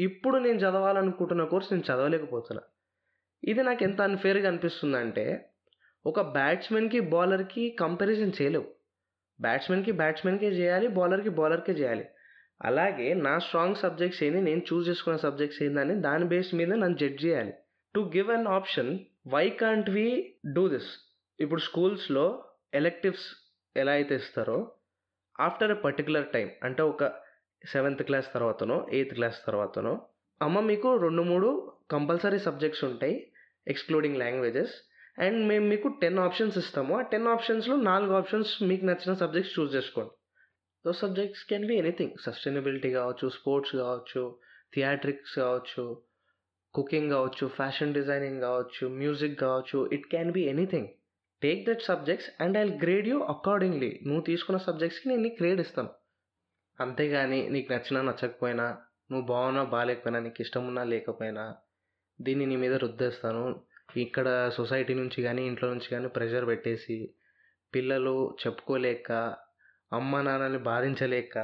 ఇప్పుడు 0.00 0.38
నేను 0.38 0.58
చదవాలనుకుంటున్న 0.58 1.44
కోర్స్ 1.44 1.72
నేను 1.72 1.84
చదవలేకపోతున్నా. 1.92 2.62
ఇది 3.44 3.62
నాకు 3.62 3.82
ఎంత 3.82 4.00
అన్ఫేర్గా 4.00 4.48
అనిపిస్తుందంటే 4.48 5.50
ఒక 6.06 6.20
బ్యాట్స్మెన్కి 6.20 7.00
బౌలర్కి 7.00 7.76
కంపారిజన్ 7.80 8.32
చేయలేవు. 8.42 8.64
బ్యాట్స్మెన్కి 9.40 9.92
బ్యాట్స్మెన్కే 9.92 10.50
చేయాలి 10.50 10.88
బౌలర్కి 10.88 11.28
బౌలర్కే 11.28 11.72
చేయాలి. 11.72 12.04
అలాగే 12.60 13.08
నా 13.26 13.38
స్ట్రాంగ్ 13.38 13.76
సబ్జెక్ట్స్ 13.76 14.22
ఏంది 14.22 14.40
నేను 14.40 14.62
చూస్ 14.72 14.88
చేసుకున్న 14.88 15.16
సబ్జెక్ట్స్ 15.16 15.62
ఏందని 15.62 15.94
దాని 16.00 16.24
బేస్ 16.24 16.54
మీద 16.54 16.70
నన్ను 16.72 16.98
జడ్జ్ 17.02 17.24
చేయాలి. 17.24 17.52
To 17.94 18.00
give 18.14 18.30
an 18.30 18.48
option 18.58 18.90
why 19.34 19.50
can't 19.62 19.90
we 19.90 20.06
do 20.56 20.68
this 20.68 20.90
ఇప్పుడు 21.38 21.60
స్కూల్స్లో 21.60 22.26
ఎలెక్టివ్స్ 22.74 23.26
ఎలా 23.76 23.92
అయితే 23.92 24.14
ఇస్తారో 24.14 24.58
ఆఫ్టర్ 25.40 25.70
ఎ 25.70 25.78
పర్టికులర్ 25.86 26.26
టైం 26.26 26.48
అంటే 26.62 26.82
ఒక 26.82 27.04
సెవెంత్ 27.64 28.02
క్లాస్ 28.02 28.32
తర్వాతనో 28.32 28.76
ఎయిత్ 28.92 29.14
క్లాస్ 29.14 29.38
తర్వాతనో 29.46 29.94
అమ్మ 30.40 30.60
మీకు 30.70 30.88
రెండు 31.04 31.22
మూడు 31.22 31.48
కంపల్సరీ 31.90 32.38
సబ్జెక్ట్స్ 32.38 32.84
ఉంటాయి 32.84 33.16
ఎక్స్క్లూడింగ్ 33.66 34.18
లాంగ్వేజెస్ 34.18 34.74
అండ్ 35.18 35.40
మేము 35.48 35.66
మీకు 35.66 35.88
టెన్ 36.02 36.18
ఆప్షన్స్ 36.18 36.58
ఇస్తాము. 36.58 36.92
ఆ 37.00 37.02
టెన్ 37.02 37.26
ఆప్షన్స్లో 37.26 37.76
నాలుగు 37.90 38.12
ఆప్షన్స్ 38.12 38.62
మీకు 38.62 38.84
నచ్చిన 38.84 39.14
సబ్జెక్ట్స్ 39.14 39.60
చూస్ 39.60 39.74
చేసుకోండి. 39.74 40.12
Though 40.84 40.92
subjects 41.02 41.44
can 41.50 41.66
be 41.68 41.74
anything 41.82 42.16
sustainability 42.24 42.90
కావచ్చు 42.98 43.26
స్పోర్ట్స్ 43.36 43.74
కావచ్చు 43.82 44.22
థియేట్రిక్స్ 44.74 45.34
కావచ్చు 45.44 45.84
కుకింగ్ 46.74 47.10
కావచ్చు 47.14 47.44
ఫ్యాషన్ 47.58 47.94
డిజైనింగ్ 47.98 48.40
కావచ్చు 48.48 48.84
మ్యూజిక్ 49.00 49.36
కావచ్చు. 49.44 49.78
It 49.96 50.06
can 50.12 50.32
be 50.36 50.42
anything 50.52 50.88
take 51.42 51.60
that 51.68 51.82
subjects 51.90 52.28
and 52.44 52.56
I 52.58 52.64
grade 52.84 53.08
you 53.12 53.18
accordingly 53.34 53.90
నువ్వు 54.06 54.22
తీసుకున్న 54.30 54.58
సబ్జెక్ట్స్కి 54.68 55.06
నేను 55.10 55.22
నీకు 55.26 55.38
గ్రేడ్ 55.42 55.60
ఇస్తాను. 55.64 55.90
అంతేగాని 56.78 57.40
నీకు 57.54 57.68
నచ్చినా 57.72 58.00
నచ్చకపోయినా 58.08 58.66
నువ్వు 59.10 59.26
బాగున్నా 59.32 59.62
బాగాలేకపోయినా 59.74 60.20
నీకు 60.26 60.40
ఇష్టం 60.44 60.62
ఉన్నా 60.70 60.84
లేకపోయినా 60.92 61.44
దీన్ని 62.18 62.46
నీ 62.50 62.56
మీద 62.64 62.74
రుద్దేస్తాను. 62.84 63.44
ఇక్కడ 64.04 64.28
సొసైటీ 64.58 64.94
నుంచి 65.00 65.18
కానీ 65.26 65.42
ఇంట్లో 65.50 65.68
నుంచి 65.74 65.88
కానీ 65.94 66.08
ప్రెషర్ 66.16 66.46
పెట్టేసి 66.50 66.96
పిల్లలు 67.74 68.16
చెప్పుకోలేక 68.42 69.10
అమ్మ 69.94 70.20
నాన్నని 70.20 70.58
బాధించలేక 70.70 71.36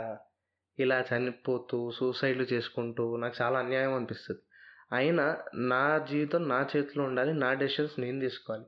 ఇలా 0.79 0.99
చనిపోతూ 1.09 1.79
సూసైడ్లు 1.91 2.47
చేసుకుంటూ 2.53 3.05
నాకు 3.17 3.37
చాలా 3.41 3.57
అన్యాయం 3.59 3.95
అనిపిస్తుంది. 3.95 4.43
అయినా 4.93 5.27
నా 5.73 5.85
జీవితం 6.11 6.43
నా 6.49 6.61
చేతిలో 6.73 7.03
ఉండాలి 7.05 7.33
నా 7.35 7.51
డెసిషన్స్ 7.55 7.97
నేను 8.01 8.19
తీసుకోవాలి. 8.21 8.67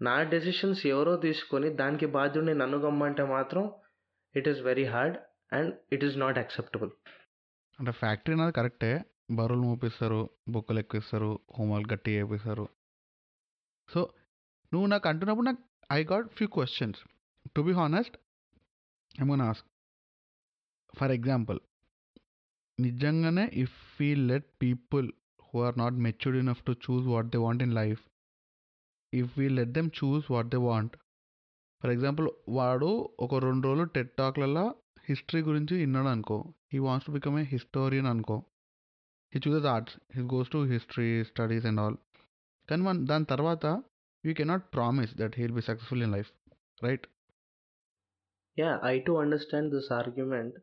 నా 0.00 0.14
డెసిషన్స్ 0.22 0.82
ఎవరో 0.86 1.12
తీసుకొని 1.16 1.68
దానికి 1.70 2.06
బాధ్యుడిని 2.16 2.54
నన్ను 2.54 2.78
గమ్మంటే 2.78 3.24
మాత్రం 3.24 3.64
it 4.34 4.48
is 4.48 4.60
very 4.60 4.84
hard 4.84 5.16
and 5.52 5.70
it 5.92 6.04
is 6.04 6.16
not 6.18 6.38
acceptable 6.38 6.90
అంటే 7.78 7.92
ఫ్యాక్టరీ 7.92 8.34
అనేది 8.34 8.52
కరెక్టే 8.52 8.92
బరువులు 9.30 9.64
మూపిస్తారు 9.66 10.20
బొక్కలు 10.48 10.78
ఎక్కిస్తారు 10.78 11.30
హోంవర్క్ 11.58 11.88
గట్టి 11.92 12.10
చేపిస్తారు. 12.16 12.66
సో 13.88 14.00
నువ్వు 14.72 14.86
నాకు 14.86 15.06
అంటున్నప్పుడు 15.08 15.46
నాకు 15.46 15.62
I 15.92 16.00
got 16.04 16.28
few 16.28 16.48
questions 16.48 17.00
to 17.56 17.60
be 17.60 17.72
honest 17.72 18.16
I'm 19.14 19.32
ask 19.42 19.66
for 20.94 21.12
example 21.12 21.60
నిజంగానే 22.78 23.44
if 23.62 23.76
we 23.98 24.08
let 24.30 24.48
people 24.62 25.08
who 25.46 25.62
are 25.62 25.76
not 25.78 25.96
matured 26.06 26.38
enough 26.40 26.62
to 26.64 26.72
choose 26.84 27.04
what 27.06 27.28
they 27.28 27.38
want 27.38 27.62
in 27.62 27.74
life 27.74 28.02
if 29.12 29.32
we 29.38 29.46
let 29.58 29.72
them 29.72 29.90
choose 29.98 30.24
what 30.34 30.48
they 30.48 30.60
want 30.64 30.94
for 31.82 31.92
example 31.92 32.28
వాడు 32.50 32.90
ఒక 33.20 33.38
రెండు 33.44 33.64
రోజులు 33.68 33.86
TET 33.94 34.12
టాక్లలో 34.16 34.64
history 35.08 35.40
గురించి 35.42 35.74
విన్నాడు 35.74 36.08
అనుకో 36.08 36.38
he 36.72 36.78
wants 36.78 37.06
to 37.06 37.12
become 37.12 37.34
a 37.38 37.46
historian 37.50 38.06
అనుకో 38.06 38.36
he 39.32 39.40
chooses 39.46 39.68
arts 39.74 39.96
he 40.14 40.22
goes 40.32 40.50
to 40.50 40.60
history 40.70 41.08
studies 41.24 41.66
and 41.66 41.80
all 41.80 41.96
కానీ 42.68 42.82
మన 42.82 43.04
దాని 43.04 43.26
తర్వాత 43.26 43.66
you 44.24 44.32
cannot 44.34 44.64
promise 44.74 45.12
that 45.16 45.34
he'll 45.40 45.52
be 45.52 45.62
successful 45.62 46.02
in 46.02 46.12
life 46.12 46.30
right 46.82 47.04
yeah 48.56 48.70
I 48.90 48.96
to 49.06 49.12
understand 49.22 49.70
this 49.74 49.90
argument 50.00 50.56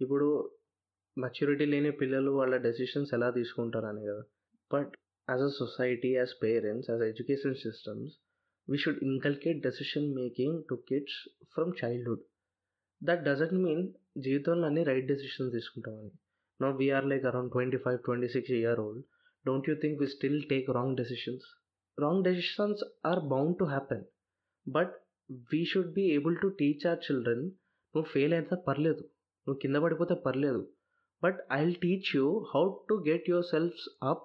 ఇప్పుడు 0.00 0.28
maturity 1.16 1.66
లేని 1.72 1.90
పిల్లలు 2.00 2.30
వాళ్ళ 2.38 2.54
decisions 2.64 3.12
ఎలా 3.16 3.28
తీసుకుంటారని 3.36 4.02
కదా. 4.08 4.22
But 4.70 4.92
as 5.28 5.44
a 5.48 5.50
society 5.60 6.10
as 6.16 6.32
parents 6.44 6.88
as 6.90 7.02
education 7.10 7.56
systems 7.64 8.14
we 8.68 8.78
should 8.84 9.00
inculcate 9.10 9.60
decision 9.68 10.08
making 10.20 10.56
to 10.70 10.76
kids 10.90 11.18
from 11.54 11.72
childhood 11.82 12.24
that 13.00 13.22
doesn't 13.28 13.58
mean 13.66 13.84
జీవితంలో 14.26 14.66
అన్ని 14.70 14.82
right 14.90 15.08
decisions 15.12 15.52
తీసుకుంటామని. 15.56 16.12
No 16.60 16.68
we're 16.80 17.08
like 17.12 17.24
around 17.30 17.52
twenty 17.56 17.78
five 17.86 17.98
twenty 18.06 18.28
six 18.34 18.52
year 18.60 18.80
old 18.86 19.02
don't 19.44 19.68
you 19.70 19.76
think 19.82 19.98
we 20.02 20.08
still 20.16 20.40
take 20.52 20.68
wrong 20.78 20.96
decisions 21.00 21.46
wrong 21.98 22.22
decisions 22.28 22.82
are 23.10 23.20
bound 23.34 23.56
to 23.62 23.66
happen 23.74 24.04
but 24.66 24.94
we 25.30 25.64
should 25.64 25.92
be 25.92 26.02
able 26.10 26.36
to 26.36 26.48
teach 26.48 26.86
our 26.86 26.98
children 26.98 27.44
నువ్వు 27.94 28.08
fail 28.12 28.34
అయితే 28.34 28.54
పర్లేదు 28.66 29.02
నువ్వు 29.46 29.58
కింద 29.58 29.76
పడిపోతే 29.76 30.14
పర్లేదు 30.14 30.60
but 31.22 31.38
I 31.52 31.60
will 31.60 31.74
teach 31.74 32.16
you 32.16 32.46
how 32.54 32.62
to 32.88 32.94
get 33.08 33.30
yourselves 33.44 33.86
up 34.04 34.24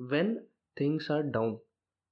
when 0.00 0.32
things 0.76 1.10
are 1.10 1.26
down 1.26 1.56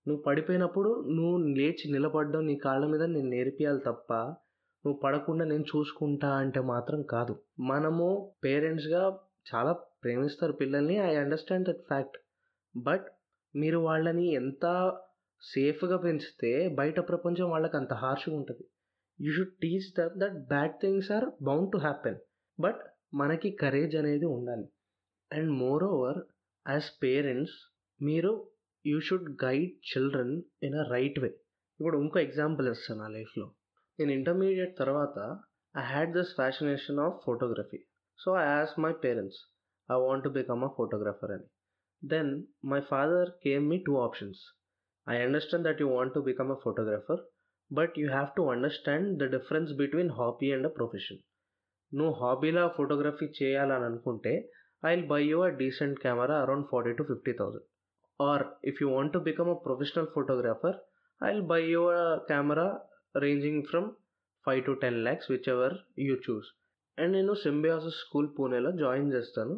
నువ్వు 0.06 0.22
పడిపోయినప్పుడు 0.22 0.90
నువ్వు 1.10 1.38
లేచి 1.58 1.92
నిలబడడం 1.92 2.46
నీ 2.46 2.56
కాళ్ళ 2.56 2.84
మీద 2.86 3.02
నేను 3.02 3.28
నేర్పియాలి 3.28 3.80
తప్ప 3.86 4.10
నువ్వు 4.84 5.00
పడకుండా 5.00 5.44
నేను 5.44 5.62
చూసుకుంటా 5.62 6.28
అంటే 6.36 6.60
మాత్రం 6.60 7.02
కాదు. 7.02 7.34
మనము 7.60 8.06
పేరెంట్స్గా 8.44 9.02
చాలా 9.54 9.72
ప్రేమిస్తారు 9.72 10.52
పిల్లల్ని 10.52 10.96
I 11.00 11.14
understand 11.14 11.68
that 11.68 11.82
fact 11.86 12.16
but 12.74 13.06
మీరు 13.54 13.78
వాళ్ళని 13.78 14.34
ఎంత 14.34 14.64
సేఫ్గా 15.40 15.96
పెంచితే 15.96 16.68
బయట 16.68 16.98
ప్రపంచం 17.08 17.50
వాళ్ళకి 17.50 17.76
అంత 17.76 17.92
హార్ష్గా 17.92 18.36
ఉంటుంది. 18.36 18.64
You 19.20 19.32
should 19.32 19.56
teach 19.62 19.88
that 19.98 20.16
that 20.18 20.38
bad 20.48 20.74
things 20.82 21.12
are 21.12 21.30
bound 21.42 21.72
to 21.72 21.78
happen. 21.78 22.18
But 22.60 22.80
మనకి 23.14 23.50
కరేజ్ 23.50 23.96
అనేది 23.96 24.24
ఉండాలి. 24.24 24.68
And 25.32 25.50
more 25.50 25.84
over 25.84 26.18
as 26.68 27.02
parents 27.02 27.56
మీరు 28.02 28.50
you 28.86 29.00
should 29.00 29.44
guide 29.44 29.72
children 29.90 30.42
in 30.62 30.74
a 30.74 30.82
right 30.90 31.18
way. 31.18 31.28
ఇప్పుడు 31.80 31.98
ఇంకో 31.98 32.18
ఎగ్జాంపుల్ 32.18 32.68
ఇస్తాను 32.68 33.00
నా 33.00 33.08
లైఫ్లో. 33.08 33.54
నేను 34.00 34.10
ఇంటర్మీడియట్ 34.10 34.78
తర్వాత 34.78 35.18
I 35.76 35.80
had 35.80 36.12
this 36.12 36.34
fascination 36.34 36.98
of 36.98 37.22
photography. 37.24 37.78
So 38.18 38.36
I 38.36 38.44
as 38.44 38.80
my 38.80 38.92
parents 38.92 39.40
I 39.90 39.94
want 39.94 40.24
to 40.24 40.28
become 40.28 40.64
a 40.64 40.68
photographer 40.76 41.30
అని. 41.30 41.46
Then 42.04 42.42
my 42.64 42.80
father 42.80 43.30
came 43.44 43.68
me 43.68 43.78
two 43.86 43.96
options. 43.96 44.42
I 45.06 45.18
understand 45.18 45.64
that 45.66 45.78
you 45.78 45.88
want 45.88 46.14
to 46.14 46.20
become 46.20 46.50
a 46.50 46.60
photographer, 46.62 47.16
but 47.70 47.96
you 47.96 48.08
have 48.08 48.34
to 48.34 48.48
understand 48.50 49.20
the 49.20 49.28
difference 49.28 49.72
between 49.72 50.08
hobby 50.08 50.48
and 50.54 50.66
a 50.66 50.72
profession. 50.78 51.18
నువ్వు 51.92 52.14
హాబీలా 52.20 52.64
photography 52.76 53.26
చేయాలని 53.38 53.86
అనుకుంటే 53.88 54.32
I 54.82 54.92
will 54.92 55.06
buy 55.12 55.20
you 55.30 55.38
a 55.48 55.50
decent 55.60 56.00
camera 56.04 56.36
around 56.44 56.66
forty 56.70 56.92
to 56.98 57.04
fifty 57.10 57.32
thousand 57.40 57.66
or 58.20 58.44
if 58.70 58.80
you 58.82 58.88
want 58.96 59.12
to 59.16 59.20
become 59.28 59.50
a 59.54 59.56
professional 59.66 60.10
photographer 60.16 60.76
I 61.20 61.30
will 61.32 61.46
buy 61.54 61.60
you 61.74 61.82
a 62.00 62.02
camera 62.30 62.68
ranging 63.24 63.64
from 63.70 63.88
five 64.44 64.62
to 64.68 64.74
ten 64.84 64.98
lakhs 65.06 65.30
whichever 65.54 65.76
you 66.08 66.16
choose 66.26 66.48
and 66.98 67.12
నేను 67.18 67.34
Symbiosis 67.46 68.00
school 68.04 68.30
పూణేలో 68.38 68.72
join 68.84 69.12
చేస్తాను. 69.16 69.54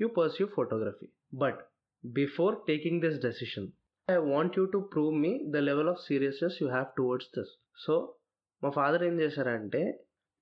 You 0.00 0.08
pursue 0.20 0.46
photography 0.58 1.08
but 1.42 1.60
before 2.04 2.56
taking 2.70 3.02
this 3.06 3.20
decision 3.28 3.68
I 4.08 4.16
want 4.24 4.56
you 4.58 4.64
to 4.72 4.78
prove 4.92 5.14
me 5.20 5.30
the 5.52 5.60
level 5.66 5.88
of 5.92 6.00
seriousness 6.06 6.56
you 6.62 6.66
have 6.68 6.88
towards 6.96 7.30
this 7.36 7.52
so 7.84 7.94
మా 8.62 8.70
father 8.70 9.02
ఏం 9.02 9.20
చేశారంటే 9.20 9.80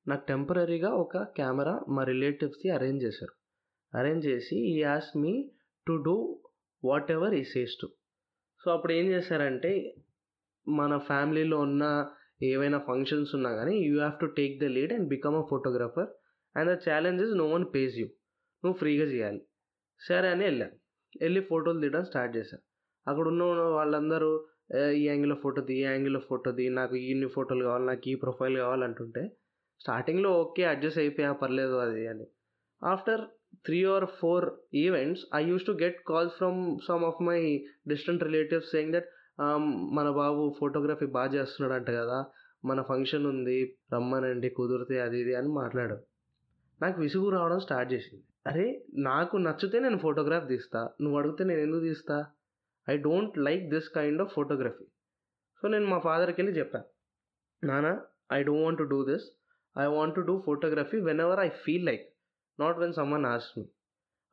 నాకు 0.06 0.24
టెంపరీగా 0.26 0.90
ఒక 1.02 1.16
camera 1.36 1.74
మా 1.88 2.02
రిలేటివ్స్ది 2.04 2.68
అరేంజ్ 2.70 3.04
చేశారు. 3.04 3.34
అరేంజ్ 3.92 4.26
చేసి 4.26 4.56
he 4.70 4.74
as 4.78 5.10
me 5.16 5.34
to 5.86 5.92
do 6.06 6.16
whatever 7.10 7.34
he 7.34 7.44
says 7.44 7.76
to 7.82 7.88
so 8.60 8.70
అప్పుడు 8.72 8.92
ఏం 8.92 9.06
చేశారంటే 9.06 9.72
మన 10.66 10.98
ఫ్యామిలీలో 11.10 11.58
ఉన్న 11.58 11.84
ఏవైనా 12.42 12.78
ఫంక్షన్స్ 12.88 13.34
ఉన్నా 13.34 13.52
కానీ 13.52 13.76
you 13.86 13.94
have 13.94 14.18
to 14.20 14.26
take 14.40 14.60
the 14.64 14.72
lead 14.76 14.92
and 14.92 15.08
become 15.08 15.38
a 15.42 15.44
photographer 15.52 16.10
and 16.56 16.70
the 16.72 16.76
challenge 16.88 17.22
is 17.22 17.34
no 17.34 17.48
one 17.54 17.66
pays 17.74 17.96
you 18.00 18.08
నువ్వు 18.62 18.76
ఫ్రీగా 18.78 19.04
చేయాలి. 19.14 19.40
సరే 20.00 20.28
అని 20.28 20.44
వెళ్ళాను. 20.44 20.76
వెళ్ళి 21.20 21.40
ఫోటోలు 21.40 21.80
తీయడం 21.80 22.04
స్టార్ట్ 22.04 22.36
చేశాను 22.36 22.64
అక్కడ 23.06 23.24
ఉన్న 23.32 23.42
వాళ్ళందరూ 23.78 24.30
ఈ 24.98 25.02
యాంగిల్లో 25.06 25.36
ఫోటో 25.42 25.60
తీ 25.60 25.74
ఈ 25.74 25.84
యాంగిల్లో 25.84 26.20
ఫోటో 26.28 26.50
తీ 26.52 26.64
నాకు 26.80 26.94
ఇన్ని 27.10 27.28
ఫోటోలు 27.28 27.62
కావాలి 27.64 27.86
నాకు 27.86 28.04
ఈ 28.08 28.14
ప్రొఫైల్ 28.14 28.56
కావాలంటుంటే 28.56 29.22
స్టార్టింగ్లో 29.80 30.30
ఓకే 30.42 30.62
అడ్జస్ట్ 30.64 30.98
అయిపోయా 30.98 31.30
పర్లేదు 31.32 31.76
అది 31.84 32.02
అని. 32.06 32.26
After 32.82 33.22
three 33.66 33.78
or 33.94 34.06
four 34.20 34.46
events 34.74 35.22
I 35.34 35.40
used 35.44 35.66
to 35.66 35.72
get 35.82 35.98
calls 36.08 36.36
from 36.36 36.60
some 36.88 37.04
of 37.04 37.20
my 37.22 37.38
distant 37.88 38.22
relatives 38.22 38.70
saying 38.70 38.94
that 38.96 39.08
మన 39.98 40.08
బాబు 40.20 40.42
ఫోటోగ్రఫీ 40.60 41.06
బాగా 41.16 41.30
చేస్తున్నాడు 41.34 41.74
అంట 41.78 41.90
కదా 42.00 42.18
మన 42.64 42.80
ఫంక్షన్ 42.82 43.26
ఉంది 43.26 43.58
రమ్మనండి 43.92 44.48
కుదిరితే 44.50 44.96
అది 45.00 45.16
ఇది 45.20 45.34
అని 45.34 45.48
మాట్లాడాడు 45.60 46.04
నాకు 46.80 47.00
విసుగు 47.00 47.28
రావడం 47.30 47.58
స్టార్ట్ 47.60 47.90
చేసింది. 47.92 48.22
అరే 48.46 48.66
నాకు 48.98 49.34
నచ్చితే 49.46 49.76
నేను 49.78 49.98
ఫోటోగ్రాఫ్ 49.98 50.46
తీస్తా 50.48 50.80
నువ్వు 51.00 51.16
అడిగితే 51.18 51.42
నేను 51.44 51.60
ఎందుకు 51.60 51.80
తీస్తా? 51.80 52.16
I 52.88 52.96
don't 53.06 53.34
like 53.46 53.64
this 53.74 53.88
kind 53.96 54.22
of 54.24 54.32
photography 54.38 54.86
so 55.62 55.68
నేను 55.74 55.86
మా 55.92 55.98
ఫాదర్కి 56.06 56.38
వెళ్ళి 56.40 56.54
చెప్పాను 56.60 56.88
నానా 57.62 57.92
I 58.36 58.40
don't 58.48 58.62
want 58.64 58.80
to 58.82 58.86
do 58.94 58.98
this 59.10 59.26
I 59.76 59.86
want 59.96 60.14
to 60.18 60.22
do 60.30 60.34
photography 60.48 60.98
whenever 61.26 61.40
I 61.46 61.48
feel 61.64 61.86
like 61.90 62.04
not 62.58 62.78
when 62.82 62.94
someone 63.00 63.28
ఆస్ 63.34 63.48
మీ 63.56 63.64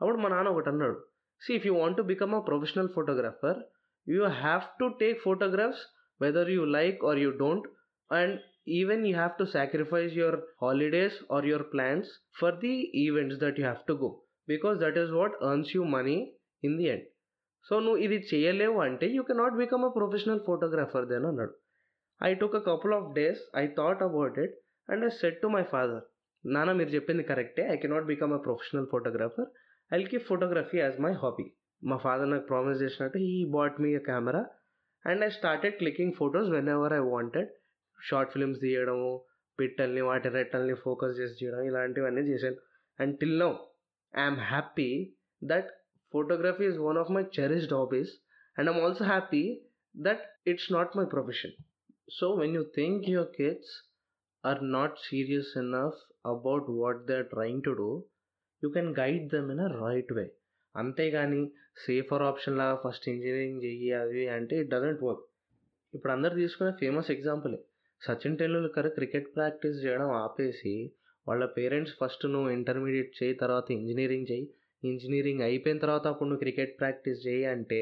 అప్పుడు 0.02 0.18
మా 0.24 0.30
నాన్న 0.36 0.54
ఒకటి 0.56 0.70
అన్నాడు 0.74 0.98
see 1.42 1.52
if 1.60 1.66
you 1.70 1.74
want 1.82 1.98
to 2.02 2.06
become 2.14 2.34
a 2.40 2.44
professional 2.50 2.92
photographer 2.98 3.60
you 4.08 4.22
have 4.44 4.64
to 4.82 4.88
take 5.02 5.20
photographs 5.28 5.84
whether 6.22 6.52
you 6.56 6.64
like 6.78 7.00
or 7.12 7.22
you 7.26 7.32
don't 7.44 7.68
and 8.12 8.36
even 8.70 9.04
you 9.06 9.16
have 9.16 9.36
to 9.38 9.46
sacrifice 9.48 10.12
your 10.14 10.34
holidays 10.60 11.14
or 11.30 11.44
your 11.44 11.64
plans 11.66 12.08
for 12.40 12.52
the 12.62 12.74
events 12.96 13.38
that 13.40 13.58
you 13.58 13.64
have 13.64 13.84
to 13.86 13.96
go 13.96 14.10
because 14.48 14.80
that 14.80 14.98
is 14.98 15.12
what 15.12 15.32
earns 15.42 15.70
you 15.74 15.84
money 15.86 16.34
in 16.64 16.78
the 16.78 16.90
end. 16.90 17.04
So 17.68 17.80
నువ్వు 17.86 18.00
ఇది 18.06 18.18
చేయలేవు 18.32 18.78
అంటే 18.88 19.08
you 19.16 19.24
cannot 19.30 19.58
become 19.64 19.84
a 19.86 19.92
professional 19.98 20.42
photographer 20.48 21.08
then 21.12 21.26
అన్నాడు. 21.32 21.54
I 22.22 22.32
took 22.42 22.56
a 22.60 22.64
couple 22.70 22.94
of 23.00 23.10
days 23.20 23.42
I 23.62 23.66
thought 23.80 24.02
about 24.08 24.38
it 24.46 24.56
and 24.90 25.06
I 25.06 25.10
said 25.22 25.42
to 25.42 25.48
my 25.48 25.64
father 25.74 26.04
నాన్న 26.44 26.72
మీరు 26.80 26.90
చెప్పింది 26.90 27.24
కరెక్టే 27.32 27.64
I 27.74 27.78
cannot 27.84 28.08
become 28.14 28.34
a 28.38 28.42
professional 28.48 28.88
photographer 28.94 29.50
I 29.92 30.00
keep 30.12 30.28
photography 30.32 30.78
as 30.80 30.98
my 31.06 31.14
hobby 31.24 31.46
మా 31.82 31.98
father 31.98 32.30
నాకు 32.32 32.46
promise 32.46 32.82
చేసినట్టు 32.84 33.18
he 33.34 33.36
bought 33.56 33.78
me 33.84 33.92
camera 34.10 34.44
and 35.06 35.24
I 35.28 35.30
started 35.40 35.76
clicking 35.82 36.14
photos 36.14 36.50
whenever 36.76 36.94
I 36.94 37.02
wanted 37.14 37.52
short 38.00 38.32
films 38.34 38.62
తీయడము 38.62 39.12
పిట్టల్ని 39.60 40.02
వాటి 40.02 40.30
రెట్టల్ని 40.30 40.76
ఫోకస్ 40.84 41.14
చేసి 41.20 41.36
చేయడం 41.40 41.62
ఇలాంటివన్నీ 41.70 42.22
చేశాను. 42.32 42.60
And 43.00 43.14
till 43.20 43.38
now 43.40 43.52
I'm 44.14 44.40
happy 44.52 44.90
that 45.42 45.70
photography 46.14 46.66
is 46.70 46.80
one 46.86 47.00
of 47.02 47.12
my 47.16 47.24
cherished 47.38 47.76
hobbies 47.76 48.14
and 48.58 48.70
I'm 48.70 48.82
also 48.84 49.06
happy 49.10 49.44
that 49.96 50.24
it's 50.48 50.70
not 50.72 50.96
my 51.00 51.06
profession 51.14 51.56
so 52.12 52.28
when 52.36 52.56
you 52.56 52.64
think 52.78 53.10
your 53.10 53.32
kids 53.38 53.74
are 54.44 54.62
not 54.74 54.98
serious 55.08 55.52
enough 55.62 56.00
about 56.26 56.68
what 56.78 57.02
they 57.08 57.16
are 57.16 57.30
trying 57.34 57.64
to 57.64 57.74
do 57.80 57.90
you 58.64 58.70
can 58.76 58.92
guide 59.00 59.26
them 59.34 59.50
in 59.52 59.64
a 59.66 59.72
right 59.82 60.14
way 60.18 60.26
అంతేగాని 60.76 61.42
safer 61.84 62.24
option 62.24 62.58
లాగా 62.58 62.78
first 62.84 63.06
engineering 63.10 63.62
చెయ్యి 63.66 63.92
అవి 64.00 64.24
అంటే 64.36 64.56
it 64.62 64.72
doesn't 64.74 65.04
work 65.06 65.26
ఇప్పుడు 65.94 66.12
అందరు 66.14 66.36
తీసుకునే 66.36 66.72
famous 66.82 67.10
ఎగ్జాంపులే 67.14 67.60
Sachin 68.02 68.38
Tendulkar 68.40 68.90
cricket 68.98 69.30
practice 69.36 69.78
చేయడం 69.84 70.10
ఆపేసి 70.20 70.74
వాళ్ళ 71.28 71.46
పేరెంట్స్ 71.56 71.96
ఫస్ట్ 71.98 72.26
నువ్వు 72.34 72.50
ఇంటర్మీడియట్ 72.52 73.12
చేయి 73.20 73.34
తర్వాత 73.42 73.68
ఇంజనీరింగ్ 73.78 74.28
చేయి 74.32 74.46
ఇంజనీరింగ్ 74.84 75.44
అయిపోయిన 75.48 75.80
తర్వాత 75.80 76.06
అప్పుడు 76.08 76.30
నువ్వు 76.30 76.44
క్రికెట్ 76.46 76.74
ప్రాక్టీస్ 76.80 77.20
చేయి 77.26 77.46
అంటే 77.54 77.82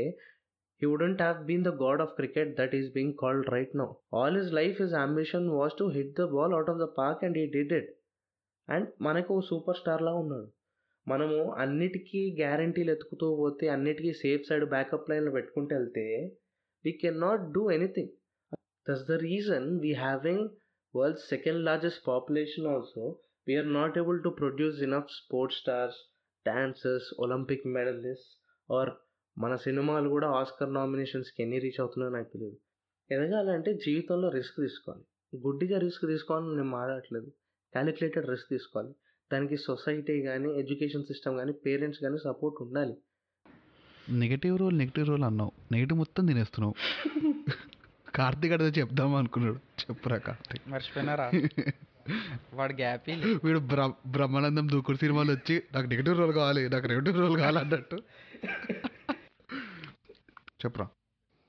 he 0.81 0.87
wouldn't 0.87 1.21
have 1.21 1.39
been 1.45 1.65
the 1.67 1.73
god 1.81 2.01
of 2.05 2.15
cricket 2.17 2.51
that 2.57 2.75
is 2.79 2.89
being 2.95 3.15
called 3.21 3.49
right 3.53 3.73
now 3.81 3.87
all 4.17 4.37
his 4.39 4.51
life 4.53 4.77
his 4.81 4.95
ambition 5.03 5.47
was 5.57 5.77
to 5.79 5.87
hit 5.95 6.13
the 6.19 6.25
ball 6.33 6.53
out 6.57 6.71
of 6.73 6.81
the 6.83 6.87
park 6.99 7.23
and 7.27 7.37
he 7.37 7.45
did 7.55 7.73
it 7.79 7.91
and 8.67 8.87
మనకు 9.07 9.33
super 9.49 9.79
స్టార్లా 9.81 10.13
ఉన్నాడు. 10.21 10.47
మనము 11.07 11.37
అన్నిటికీ 11.63 12.21
గ్యారంటీలు 12.39 12.91
ఎత్తుకుతూ 12.93 13.27
పోతే 13.35 13.65
అన్నిటికీ 13.75 14.11
safe 14.21 14.43
side 14.49 14.65
backup 14.73 15.09
లైన్లో 15.11 15.31
పెట్టుకుంటూ 15.31 15.73
వెళ్తే 15.75 16.05
we 16.85 16.91
can 17.03 17.19
not 17.19 17.43
do 17.55 17.63
anything 17.71 18.11
that's 18.87 19.05
the 19.11 19.17
reason 19.27 19.67
we 19.85 19.91
having 20.01 20.43
world 20.93 21.21
second 21.29 21.61
largest 21.67 22.01
population 22.09 22.67
also 22.73 23.05
we're 23.47 23.71
not 23.77 23.97
able 24.01 24.19
to 24.23 24.31
produce 24.41 24.79
enough 24.87 25.09
sports 25.19 25.59
stars 25.61 25.99
dancers 26.47 27.15
Olympic 27.19 27.67
medalist 27.67 28.41
or 28.73 28.89
మన 29.37 29.55
సినిమాలు 29.55 30.09
కూడా 30.09 30.27
ఆస్కర్ 30.27 30.73
నామినేషన్స్కి 30.73 31.43
ఎన్ని 31.43 31.59
reach 31.59 31.79
అవుతున్నాయో 31.79 32.13
నాకు 32.13 32.29
తెలియదు 32.33 32.57
ఎదగాలంటే 33.11 33.73
జీవితంలో 33.73 34.29
రిస్క్ 34.29 34.61
తీసుకోవాలి. 34.61 35.03
గుడ్డిగా 35.41 35.79
రిస్క్ 35.79 36.07
తీసుకోవాలని 36.07 36.49
నేను 36.49 36.63
మాట్లాడట్లేదు. 36.63 37.25
క్యాలిక్యులేటెడ్ 37.73 38.29
రిస్క్ 38.29 38.49
తీసుకోవాలి. 38.49 38.93
దానికి 39.33 39.57
సొసైటీ 39.57 40.21
కానీ 40.21 40.59
ఎడ్యుకేషన్ 40.59 41.03
సిస్టమ్ 41.03 41.37
కానీ 41.37 41.51
పేరెంట్స్ 41.51 42.01
కానీ 42.01 42.17
సపోర్ట్ 42.17 42.61
ఉండాలి. 42.61 42.93
నెగిటివ్ 44.09 44.59
రోల్ 44.59 44.77
నెగిటివ్ 44.77 45.07
రోల్ 45.07 45.23
అన్నావు. 45.23 45.51
నెగిటివ్ 45.71 45.99
మొత్తం 45.99 46.25
తినేస్తున్నావు. 46.25 46.73
కార్తీక్ 48.15 48.53
అడితే 48.53 48.79
చెప్దాం 48.79 49.15
అనుకున్నాడు. 49.15 49.55
చెప్పురా 49.55 50.17
కార్తీక్. 50.17 50.69
మర్చిపోయినారా? 50.69 51.31
వాడు 52.53 52.73
గ్యాప్ 52.73 53.07
వీడు 53.45 53.59
బ్ర 53.71 53.81
బ్రహ్మానందం 54.07 54.67
దూకుడు 54.67 54.97
సినిమాలు 54.97 55.31
వచ్చి 55.31 55.63
నాకు 55.73 55.87
నెగిటివ్ 55.87 56.17
రోల్ 56.19 56.33
కావాలి 56.33 56.69
నాకు 56.69 56.87
నెగిటివ్ 56.87 57.17
రోల్ 57.17 57.37
కావాలి 57.39 57.59
అన్నట్టు 57.59 57.97
చెప్పురా. 60.61 60.87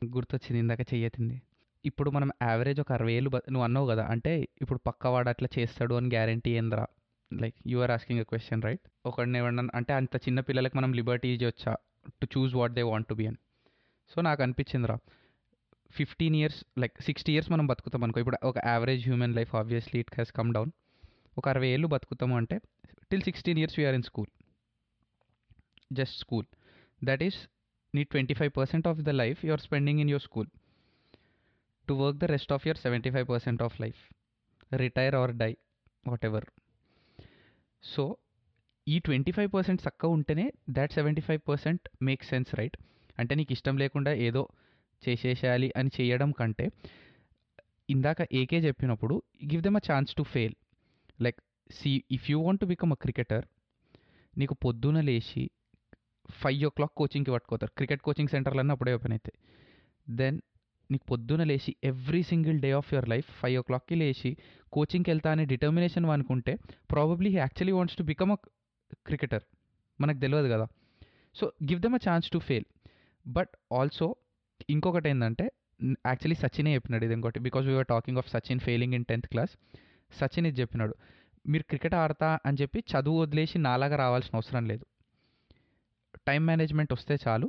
గుర్తొచ్చింది 0.05 0.59
ఇందాక 0.61 0.81
చెయ్యతింది 0.81 1.37
ఇప్పుడు 1.85 2.11
మనం 2.11 2.31
యావరేజ్ 2.42 2.81
ఒక 2.81 2.92
అరవై 2.92 3.12
ఏళ్ళు 3.12 3.31
నువ్వు 3.37 3.64
అన్నావు 3.64 3.87
కదా 3.87 4.05
అంటే 4.05 4.33
ఇప్పుడు 4.62 4.79
పక్కవాడు 4.87 5.29
అట్లా 5.29 5.49
చేస్తాడు 5.59 5.94
అని 5.94 6.09
గ్యారంటీ 6.09 6.51
ఏందిరా? 6.51 6.87
Like 7.31 7.57
you 7.66 7.79
are 7.79 7.90
asking 7.90 8.21
a 8.21 8.23
question 8.23 8.62
right 8.62 8.85
ఒకడిని 9.07 9.38
ఎవరన్నా 9.38 9.64
అంటే 9.75 9.92
అంత 9.92 10.16
చిన్న 10.16 10.40
పిల్లలకి 10.40 10.77
మనం 10.77 10.92
liberty 10.92 11.29
ఇవ్వచ్చా? 11.29 11.75
To 12.23 12.27
choose 12.35 12.55
what 12.55 12.73
they 12.73 12.83
want 12.83 13.09
to 13.09 13.14
be 13.14 13.27
అని. 13.27 13.38
సో 14.11 14.21
నాకు 14.21 14.42
అనిపించిందిరా 14.42 14.97
fifteen 15.90 16.37
years 16.40 16.61
like 16.83 16.96
sixty 17.03 17.33
years 17.35 17.51
మనం 17.53 17.66
బతుకుతాం 17.70 18.03
అనుకో. 18.07 18.20
ఇప్పుడు 18.24 18.38
ఒక 18.51 18.59
average 18.66 19.03
human 19.09 19.35
life 19.38 19.53
obviously 19.61 19.98
it 20.01 20.12
has 20.14 20.33
come 20.38 20.51
down 20.57 20.70
ఒక 21.37 21.46
అరవై 21.48 21.68
ఏళ్ళు 21.74 21.88
బతుకుతాము 21.94 22.35
అంటే 22.40 22.57
till 23.11 23.24
sixteen 23.29 23.59
years 23.59 23.77
we're 23.79 23.96
in 23.98 24.07
school 24.11 24.31
just 25.92 26.16
school 26.18 26.46
that 27.03 27.22
is 27.29 27.38
నీ 27.94 28.03
twenty 28.12 28.35
five 28.35 28.53
percent 28.59 28.88
of 28.90 29.01
the 29.01 29.14
life 29.22 29.40
you 29.46 29.53
are 29.53 29.64
spending 29.66 30.01
in 30.01 30.11
your 30.11 30.24
school 30.29 30.48
to 31.88 31.94
work 32.03 32.18
the 32.18 32.29
rest 32.35 32.53
of 32.57 32.66
your 32.68 32.81
seventy 32.85 33.11
five 33.11 33.27
percent 33.29 33.62
of 33.62 33.77
life 33.81 34.01
retire 34.72 35.14
or 35.14 35.33
die 35.35 35.53
whatever 36.24 36.46
so 37.83 38.05
ఈ 38.87 38.98
twenty 38.98 39.33
five 39.33 39.51
percent 39.55 39.81
చక్కగా 39.83 40.11
ఉంటేనే 40.11 40.44
that 40.70 40.92
seventy 40.92 41.22
five 41.22 41.40
percent 41.48 41.85
make 42.03 42.22
sense 42.24 42.53
right 42.61 42.77
అంటే 43.18 43.35
నీకు 43.35 43.53
ఇష్టం 43.53 43.77
లేకుండా 43.79 44.12
ఏదో 44.29 44.42
చేసేసేయాలి 45.02 45.72
అని 45.76 45.90
చేయడం 46.00 46.32
కంటే 46.32 46.66
ఇందాక 47.88 48.22
ఏకే 48.32 48.58
చెప్పినప్పుడు 48.58 49.14
give 49.44 49.62
them 49.62 49.76
a 49.76 49.82
chance 49.90 50.14
to 50.14 50.22
fail 50.22 50.54
like 51.20 51.38
see 51.70 52.04
if 52.11 52.30
you 52.30 52.38
want 52.40 52.61
to 52.61 52.66
become 52.66 52.92
a 52.92 52.94
cricketer 52.94 53.44
నీకు 54.37 54.54
పొద్దున 54.54 55.00
లేచి 55.00 55.44
ఫైవ్ 56.42 56.64
ఓ 56.64 56.68
క్లాక్ 56.68 56.94
కోచింగ్కి 56.94 57.30
పట్టుకోతారు 57.30 57.72
క్రికెట్ 57.76 58.02
కోచింగ్ 58.02 58.28
సెంటర్లన్నీ 58.28 58.72
అప్పుడే 58.72 58.94
ఓపెన్ 58.94 59.12
అవుతాయి 59.12 59.37
దెన్ 60.06 60.38
నీకు 60.90 61.04
పొద్దున 61.04 61.42
లేచి 61.42 61.76
every 61.84 62.22
single 62.22 62.61
day 62.61 62.70
of 62.72 62.94
your 62.94 63.08
life 63.08 63.28
five 63.40 63.56
ఓ 63.58 63.62
క్లాక్కి 63.62 63.94
లేచి 63.94 64.30
కోచింగ్కి 64.72 65.11
వెళ్తా 65.11 65.30
అనే 65.30 65.44
డిటర్మినేషన్ 65.44 66.11
అనుకుంటే 66.11 66.52
probably 66.90 67.30
he 67.30 67.37
actually 67.37 67.72
wants 67.72 67.96
to 67.96 68.02
become 68.02 68.32
a 68.32 68.37
cricketer 69.06 69.44
మనకు 70.00 70.18
తెలియదు 70.18 70.48
కదా. 70.48 70.66
So 71.34 71.52
give 71.64 71.80
them 71.80 71.94
a 71.94 72.00
chance 72.08 72.30
to 72.30 72.38
fail 72.38 72.66
but 73.26 73.48
also 73.72 74.06
ఇంకొకటి 74.68 75.09
ఏంటంటే 75.09 75.44
యాక్చువల్లీ 76.07 76.35
సచినే 76.35 76.74
చెప్పినాడు 76.74 77.04
ఇది 77.04 77.14
ఇంకోటి 77.14 77.38
because 77.40 77.66
we're 77.66 77.87
talking 77.87 78.18
of 78.18 78.28
Sachin 78.35 78.61
failing 78.61 78.94
in 78.94 79.04
tenth 79.04 79.28
class 79.28 79.52
Sachin 80.20 80.46
ఇది 80.46 80.61
చెప్పినాడు. 80.61 80.94
మీరు 81.46 81.62
క్రికెట్ 81.62 81.94
ఆడతా 81.94 82.38
అని 82.46 82.57
చెప్పి 82.62 82.78
చదువు 82.92 83.18
వదిలేసి 83.22 83.59
నాలాగా 83.59 83.96
రావాల్సిన 83.96 84.37
అవసరం 84.37 84.64
లేదు. 84.66 84.85
టైం 86.26 86.46
మేనేజ్మెంట్ 86.46 86.92
వస్తే 86.92 87.14
చాలు. 87.28 87.48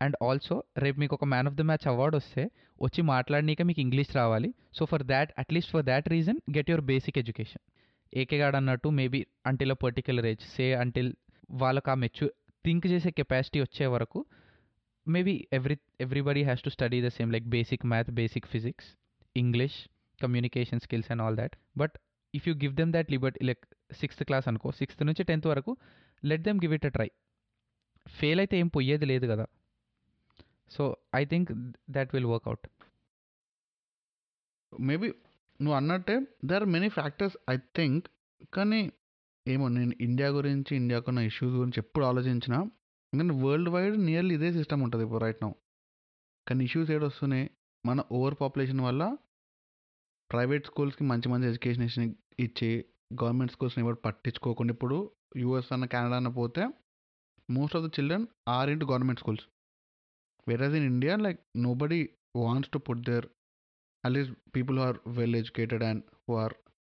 అండ్ 0.00 0.16
ఆల్సో 0.22 0.64
రేపు 0.78 1.00
మీకు 1.00 1.14
ఒక 1.14 1.24
man 1.24 1.48
of 1.50 1.54
the 1.54 1.60
match 1.60 1.86
award 1.88 2.16
వస్తే 2.16 2.42
వచ్చి 2.82 3.02
మాట్లాడినాక 3.02 3.62
మీకు 3.62 3.80
ఇంగ్లీష్ 3.80 4.16
రావాలి. 4.16 4.54
So 4.78 4.84
for 4.84 5.02
that 5.02 5.30
at least 5.38 5.72
for 5.72 5.84
that 5.84 6.08
reason 6.08 6.38
get 6.56 6.70
your 6.70 6.84
basic 6.84 7.18
education. 7.18 7.62
ఏకేగాడ్ 8.12 8.56
అన్నట్టు 8.56 8.88
maybe 8.88 9.26
until 9.46 9.72
a 9.72 9.78
particular 9.84 10.26
age 10.26 10.44
say 10.56 10.66
until 10.74 11.10
వాళ్ళకి 11.50 11.90
ఆ 11.90 11.94
మెచ్యూ 11.94 12.28
థింక్ 12.64 12.86
చేసే 12.86 13.10
కెపాసిటీ 13.10 13.60
వచ్చే 13.60 13.86
వరకు 13.86 14.20
maybe 15.08 15.48
every 15.52 15.76
everybody 16.00 16.44
has 16.44 16.62
to 16.62 16.68
study 16.68 17.02
the 17.02 17.08
same 17.08 17.32
like 17.32 17.44
basic 17.48 17.86
math 17.86 18.10
basic 18.10 18.46
physics 18.46 18.88
English 19.36 19.78
communication 20.18 20.80
skills 20.80 21.10
and 21.10 21.22
all 21.22 21.36
that 21.36 21.56
but 21.76 21.94
if 22.34 22.48
you 22.48 22.54
give 22.54 22.74
them 22.74 22.92
that 22.92 23.10
liberty 23.10 23.44
like 23.44 23.66
sixth 23.92 24.24
class 24.24 24.48
అనుకో 24.48 24.70
sixth 24.70 25.04
నుంచి 25.04 25.24
tenth 25.24 25.46
వరకు 25.46 25.76
let 26.22 26.42
them 26.42 26.60
give 26.60 26.74
it 26.74 26.86
a 26.86 26.88
try 26.88 27.08
fail 28.06 28.40
అయితే 28.40 28.58
ఏం 28.58 28.68
పోయేది 28.68 29.06
లేదు 29.06 29.26
కదా. 29.26 29.46
So 30.70 30.96
I 31.14 31.24
think 31.24 31.52
that 31.90 32.14
will 32.14 32.26
work out 32.26 32.66
maybe 34.78 35.08
నువ్వు 35.60 35.76
అన్నట్టే 35.76 36.16
there 36.44 36.56
are 36.56 36.64
many 36.64 36.88
factors 36.88 37.36
I 37.50 37.56
think 37.76 38.08
కానీ 38.54 38.92
ఏమో 39.46 39.68
నేను 39.68 39.92
ఇండియా 40.00 40.28
గురించి 40.28 40.76
ఇండియాకున్న 40.76 41.18
ఇష్యూస్ 41.18 41.54
గురించి 41.54 41.80
ఎప్పుడు 41.80 42.04
ఆలోచించినా 42.04 42.58
ఎందుకంటే 43.12 43.34
వరల్డ్ 43.42 43.70
వైడ్ 43.74 43.96
నియర్లీ 44.08 44.34
ఇదే 44.34 44.48
సిస్టమ్ 44.52 44.82
ఉంటుంది 44.86 45.04
ఇప్పుడు 45.04 45.20
రైట్ 45.24 45.40
నౌ 45.44 45.50
కానీ 46.46 46.62
ఇష్యూస్ 46.64 46.90
ఏడు 46.90 47.06
వస్తున్నాయి. 47.06 47.46
మన 47.84 48.00
ఓవర్ 48.12 48.36
పాపులేషన్ 48.40 48.80
వల్ల 48.80 49.02
ప్రైవేట్ 50.30 50.66
స్కూల్స్కి 50.66 51.04
మంచి 51.04 51.28
మంచి 51.28 51.46
ఎడ్యుకేషన్ 51.50 51.84
ఇచ్చి 52.46 52.70
గవర్నమెంట్ 53.20 53.52
స్కూల్స్ని 53.52 53.82
ఎవరు 53.84 53.98
పట్టించుకోకుండా 54.06 54.72
ఇప్పుడు 54.74 54.96
యూఎస్ 55.36 55.70
అన్న 55.72 55.84
కెనడా 55.84 56.16
అన్న 56.16 56.30
పోతే 56.38 56.62
most 57.48 57.76
of 57.76 57.84
the 57.86 57.90
children 57.96 58.26
are 58.48 58.70
into 58.70 58.86
government 58.86 59.20
schools 59.20 59.44
whereas 60.46 60.74
in 60.74 60.88
India 60.92 61.14
like 61.26 61.40
nobody 61.74 62.00
wants 62.36 62.70
to 62.70 62.78
put 62.88 63.02
there 63.08 63.26
at least 64.04 64.34
people 64.56 64.78
who 64.78 64.84
are 64.88 64.98
well 65.18 65.36
educated 65.36 65.84
and 65.84 66.02
who 66.20 66.34
are 66.36 66.54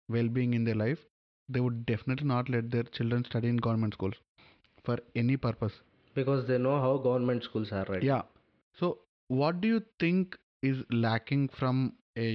well 0.09 0.29
being 0.29 0.55
in 0.55 0.65
their 0.65 0.75
life 0.83 1.01
they 1.49 1.59
would 1.59 1.79
definitely 1.85 2.27
not 2.27 2.49
let 2.49 2.69
their 2.75 2.89
children 2.97 3.25
study 3.29 3.49
in 3.53 3.61
government 3.67 3.95
schools 3.95 4.19
for 4.85 5.01
any 5.15 5.37
purpose 5.45 5.77
purpose 6.16 6.16
because 6.16 6.42
they 6.50 6.56
know 6.68 6.74
how 6.84 6.92
government 7.06 7.44
schools 7.48 7.72
are 7.78 7.88
right 7.92 8.06
yeah 8.06 8.22
so 8.78 8.86
what 9.30 9.54
do 9.62 9.68
you 9.74 9.80
think 10.02 10.24
is 10.62 10.78
lacking 11.04 11.44
from 11.58 11.76
a 12.18 12.28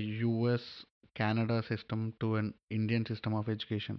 us 0.51 0.65
canada 1.15 1.57
system 1.69 2.01
to 2.21 2.27
an 2.35 2.47
indian 2.77 3.03
system 3.11 3.33
of 3.39 3.47
education 3.55 3.97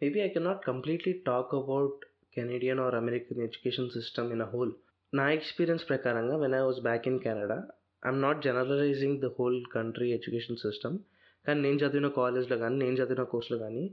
maybe 0.00 0.18
I 0.24 0.28
cannot 0.34 0.62
completely 0.68 1.12
talk 1.28 1.52
about 1.58 2.00
Canadian 2.36 2.80
or 2.84 2.94
American 3.00 3.40
education 3.44 3.88
system 3.96 4.28
in 4.34 4.42
a 4.44 4.48
whole 4.52 4.72
నా 5.12 5.24
experience 5.36 5.84
ప్రకారంగా 5.90 6.36
when 6.42 6.54
I 6.58 6.62
was 6.66 6.80
back 6.88 7.04
in 7.10 7.18
Canada 7.26 7.58
I'm 8.02 8.20
not 8.24 8.40
generalizing 8.48 9.18
the 9.24 9.30
whole 9.36 9.58
country 9.76 10.08
education 10.16 10.58
system 10.64 10.96
కానీ 11.44 11.58
నేను 11.66 11.78
చదివిన 11.82 12.08
కాలేజ్లో 12.18 12.56
కానీ 12.64 12.76
నేను 12.82 12.96
చదివిన 13.00 13.24
కోర్సులో 13.32 13.58
కానీ 13.64 13.84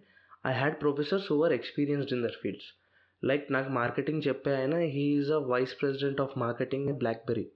I 0.49 0.53
had 0.59 0.77
professors 0.83 1.27
who 1.31 1.37
are 1.47 1.55
experienced 1.59 2.13
in 2.17 2.23
their 2.27 2.37
fields 2.43 2.69
Like 3.22 3.46
నాకు 3.52 3.70
మార్కెటింగ్ 3.76 4.24
చెప్పే 4.26 4.52
ఆయన 4.56 4.76
he 4.94 5.04
is 5.16 5.30
a 5.32 5.40
vice 5.50 5.74
president 5.80 6.20
of 6.24 6.34
marketing 6.38 6.90
BlackBerry 7.00 7.46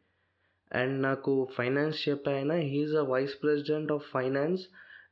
and 0.70 0.94
నాకు 1.02 1.32
ఫైనాన్స్ 1.56 1.98
చెప్పే 2.06 2.32
ఆయన 2.36 2.54
he 2.66 2.80
is 2.80 2.96
a 2.96 3.06
vice 3.12 3.34
president 3.42 3.92
of 3.92 4.06
finance 4.12 4.62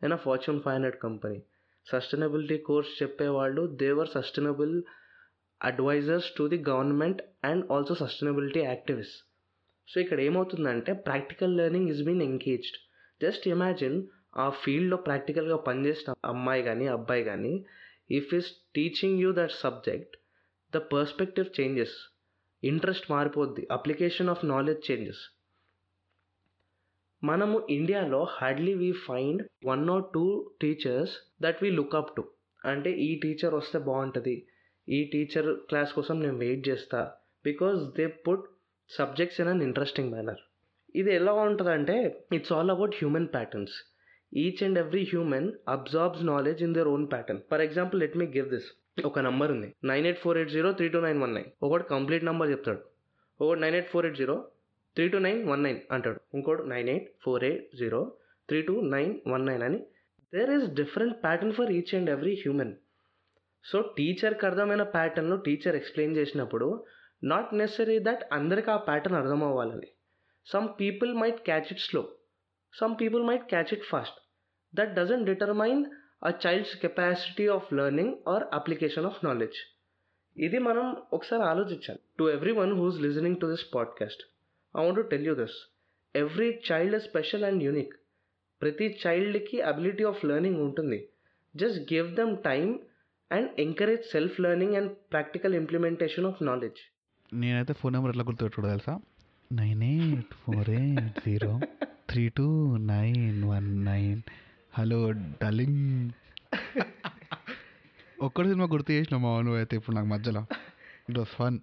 in 0.04 0.14
a 0.16 0.20
Fortune 0.24 0.61
five 0.64 0.76
hundred 0.76 0.98
company 1.02 1.38
sustainability 1.87 2.58
course 2.68 2.90
చెప్పేవాళ్ళు 3.02 3.62
they were 3.80 4.11
sustainable 4.14 4.74
advisers 5.61 6.28
to 6.37 6.44
the 6.48 6.58
government 6.68 7.20
and 7.44 7.64
also 7.72 7.94
sustainability 8.02 8.61
activist 8.64 9.18
so 9.88 9.96
ఇక్కడ 10.00 10.18
ఏమవుతుందంటే 10.20 10.92
practical 11.06 11.56
learning 11.56 11.90
is 11.90 12.04
been 12.04 12.22
engaged 12.22 12.78
just 13.20 13.44
imagine 13.48 13.98
ఆ 14.37 14.46
ఫీల్డ్లో 14.61 14.98
ప్రాక్టికల్గా 15.06 15.58
పనిచేసిన 15.68 16.12
అమ్మాయి 16.32 16.62
కానీ 16.62 16.87
అబ్బాయి 16.88 17.24
కానీ 17.24 17.54
if 18.18 18.32
he's 18.34 18.48
teaching 18.76 19.18
you 19.22 19.30
that 19.32 19.54
subject 19.62 20.14
the 20.72 20.81
perspective 20.92 21.48
changes. 21.59 21.96
Interest 22.62 23.07
మారిపోద్ది. 23.14 23.62
Application 23.76 24.31
of 24.33 24.44
knowledge 24.52 24.83
changes. 24.88 25.22
మనము 27.22 27.57
ఇండియాలో 27.76 28.20
hardly 28.38 28.74
we 28.83 28.90
find 29.07 29.40
one 29.70 29.85
or 29.94 30.04
two 30.16 30.24
teachers 30.62 31.14
that 31.44 31.62
we 31.64 31.70
look 31.78 31.96
up 32.00 32.12
to 32.16 32.24
అంటే 32.62 32.90
ఈ 33.07 33.11
టీచర్ 33.24 33.54
వస్తే 33.61 33.78
బాగుంటుంది. 33.88 34.37
ఈ 34.88 34.98
టీచర్ 35.12 35.48
క్లాస్ 35.70 35.90
కోసం 35.98 36.16
నేను 36.24 36.38
వెయిట్ 36.44 36.62
చేస్తా. 36.68 37.00
Because 37.48 37.81
they 37.98 38.07
put 38.26 38.44
subjects 38.90 39.40
in 39.42 39.50
uninteresting 39.68 40.12
manner 40.14 40.42
ఇది 41.00 41.11
ఎలా 41.20 41.33
ఉంటుందంటే 41.48 41.96
it's 42.37 42.52
all 42.57 42.72
about 42.74 42.94
human 43.00 43.28
patterns 43.35 43.74
each 44.42 44.62
and 44.66 44.78
every 44.83 45.02
human 45.12 45.48
absorbs 45.74 46.24
knowledge 46.31 46.62
in 46.66 46.76
their 46.78 46.90
own 46.94 47.07
pattern 47.14 47.42
for 47.50 47.64
example 47.66 48.00
let 48.02 48.16
me 48.22 48.26
give 48.37 48.48
this 48.54 48.68
ఒక 49.04 49.18
number 49.18 49.50
ఉంది. 49.50 49.74
Nine 49.84 50.06
eight 50.06 50.18
four 50.18 50.38
eight 50.38 50.52
zero 50.52 50.72
three 50.72 50.88
two 50.88 51.00
nine 51.00 51.22
one 51.22 51.34
nine 51.34 51.46
ఒకటి 51.62 51.84
complete 51.84 52.24
number 52.24 52.50
చెప్తాడు. 52.50 52.78
ఒకటి 53.40 53.61
nine 53.61 53.74
eight 53.74 53.88
four 53.88 54.06
eight 54.06 54.18
zero 54.18 54.48
three 54.96 55.08
two 55.08 55.18
nine 55.18 55.48
one 55.48 55.62
nine 55.62 55.78
అంటాడు. 55.92 56.20
ఇంకోటి 56.34 56.68
nine 56.68 56.88
eight 56.88 57.11
four 57.22 57.44
eight 57.44 57.76
zero 57.76 58.16
three 58.48 58.62
two 58.62 58.80
nine 58.80 59.20
one 59.26 59.46
nine 59.46 59.62
అని. 59.62 59.78
There 60.34 60.50
is 60.50 60.70
different 60.70 61.22
pattern 61.24 61.52
for 61.52 61.70
each 61.70 61.94
and 61.94 62.11
every 62.11 62.34
human 62.34 62.74
so 63.64 63.80
టీచర్కి 63.80 64.46
అర్థమైన 64.46 64.82
ప్యాటర్న్ను 64.82 65.37
teacher 65.37 65.76
explain 65.76 66.16
చేసినప్పుడు 66.16 66.84
not 67.24 67.54
necessary 67.54 67.98
that 67.98 68.24
అందరికి 68.32 68.70
ఆ 68.70 68.76
pattern 68.76 69.18
అర్థం 69.18 69.44
అవ్వాలని. 69.44 69.87
Some 70.46 70.68
people 70.80 71.14
might 71.14 71.40
catch 71.40 71.68
it 71.70 71.80
slow 71.80 72.08
some 72.80 72.94
people 73.00 73.22
might 73.22 73.42
catch 73.42 73.72
it 73.72 73.84
fast 73.84 74.16
that 74.74 74.94
doesn't 74.94 75.24
determine 75.24 75.84
a 76.22 76.31
child's 76.46 76.76
capacity 76.76 77.46
of 77.46 77.74
learning 77.74 78.14
or 78.28 78.44
application 78.52 79.07
of 79.07 79.24
knowledge 79.24 79.59
ఇది 80.37 80.59
మనం 80.59 80.96
ఒకసారి 81.12 81.42
ఆలోచించాలి. 81.42 81.98
To 82.18 82.24
every 82.33 82.52
one 82.52 82.72
who's 82.72 83.00
listening 83.00 83.37
to 83.37 83.46
this 83.50 83.74
podcast 83.74 84.22
I 84.76 84.83
want 84.83 84.96
to 84.96 85.00
tell 85.00 85.26
you 85.26 85.35
this 85.35 85.57
every 86.16 86.61
child 86.72 87.02
special 87.02 87.44
and 87.44 87.62
unique 87.62 87.94
ప్రతి 88.62 88.98
చైల్డ్కి 89.07 89.61
ability 89.61 90.04
of 90.04 90.24
learning 90.24 90.57
ఉంటుంది. 90.57 91.09
Just 91.57 91.92
give 91.92 92.14
them 92.14 92.37
time 92.37 92.78
and 93.33 93.61
encourage 93.61 94.11
self 94.12 94.40
learning 94.40 94.74
and 94.74 94.92
practical 95.12 95.54
implementation 95.54 96.24
of 96.24 96.42
knowledge 96.42 96.81
నేనైతే 97.35 97.72
phone 97.72 97.94
number 97.94 98.11
ఎట్లా 98.11 98.24
గుర్తుపెట్టుకోవడం 98.24 98.78
తెలుసా? 98.78 99.00
Nine 99.52 99.83
eight 99.83 100.35
four 100.35 100.70
eight 100.70 101.18
zero 101.26 101.61
three 102.11 102.28
two 102.28 102.76
nine 102.76 103.44
one 103.44 103.85
nine 103.85 104.22
hello 104.70 105.12
darling 105.12 106.11
ఒక్కడ 108.22 108.44
సినిమా 108.44 108.64
గుర్తు 108.64 108.92
చేసిన 108.92 109.16
మా 109.16 109.40
నువ్వైతే 109.40 109.76
ఇప్పుడు 109.76 109.96
నాకు 109.96 110.07
మధ్యలో. 110.07 110.46
ఇట్ 111.09 111.18
వాస్ 111.18 111.28
ఫన్ 111.28 111.59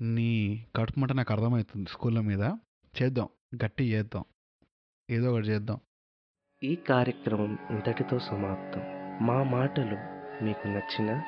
నీ 0.00 0.66
కడుపు 0.76 1.00
మంట 1.00 1.12
నాకు 1.12 1.32
అర్థమవుతుంది 1.32 1.90
స్కూళ్ళ 1.90 2.20
మీద. 2.20 2.42
చేద్దాం. 3.02 3.28
గట్టి 3.64 3.92
చేద్దాం. 3.92 4.24
ఏదో 5.10 5.32
ఒకటి 5.32 5.46
చేద్దాం. 5.46 5.80
ఈ 6.62 6.74
కార్యక్రమం 6.74 7.58
ఇంతటితో 7.70 8.18
సమాప్తం. 8.18 8.80
మా 9.26 9.42
మాటలు 9.42 9.96
మీకు 10.44 10.68
నచ్చిన 10.68 11.22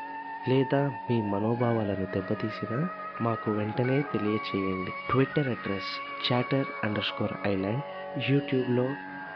లేదా 0.49 0.88
మీ 1.11 1.23
మనోభావాలను 1.23 2.05
దెబ్బతీసిన 2.05 2.88
మాకు 3.21 3.51
వెంటనే 3.51 4.03
తెలియచేయండి. 4.03 4.90
Twitter 5.11 5.49
address 5.49 6.33
Chatter 6.33 6.66
underscore 7.05 7.33
Island 7.47 7.83
యూట్యూబ్లో 8.31 8.88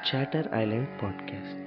చాటర్ 0.05 0.49
ఐలాండ్ 0.55 0.89
పాడ్కాస్ట్ 1.03 1.59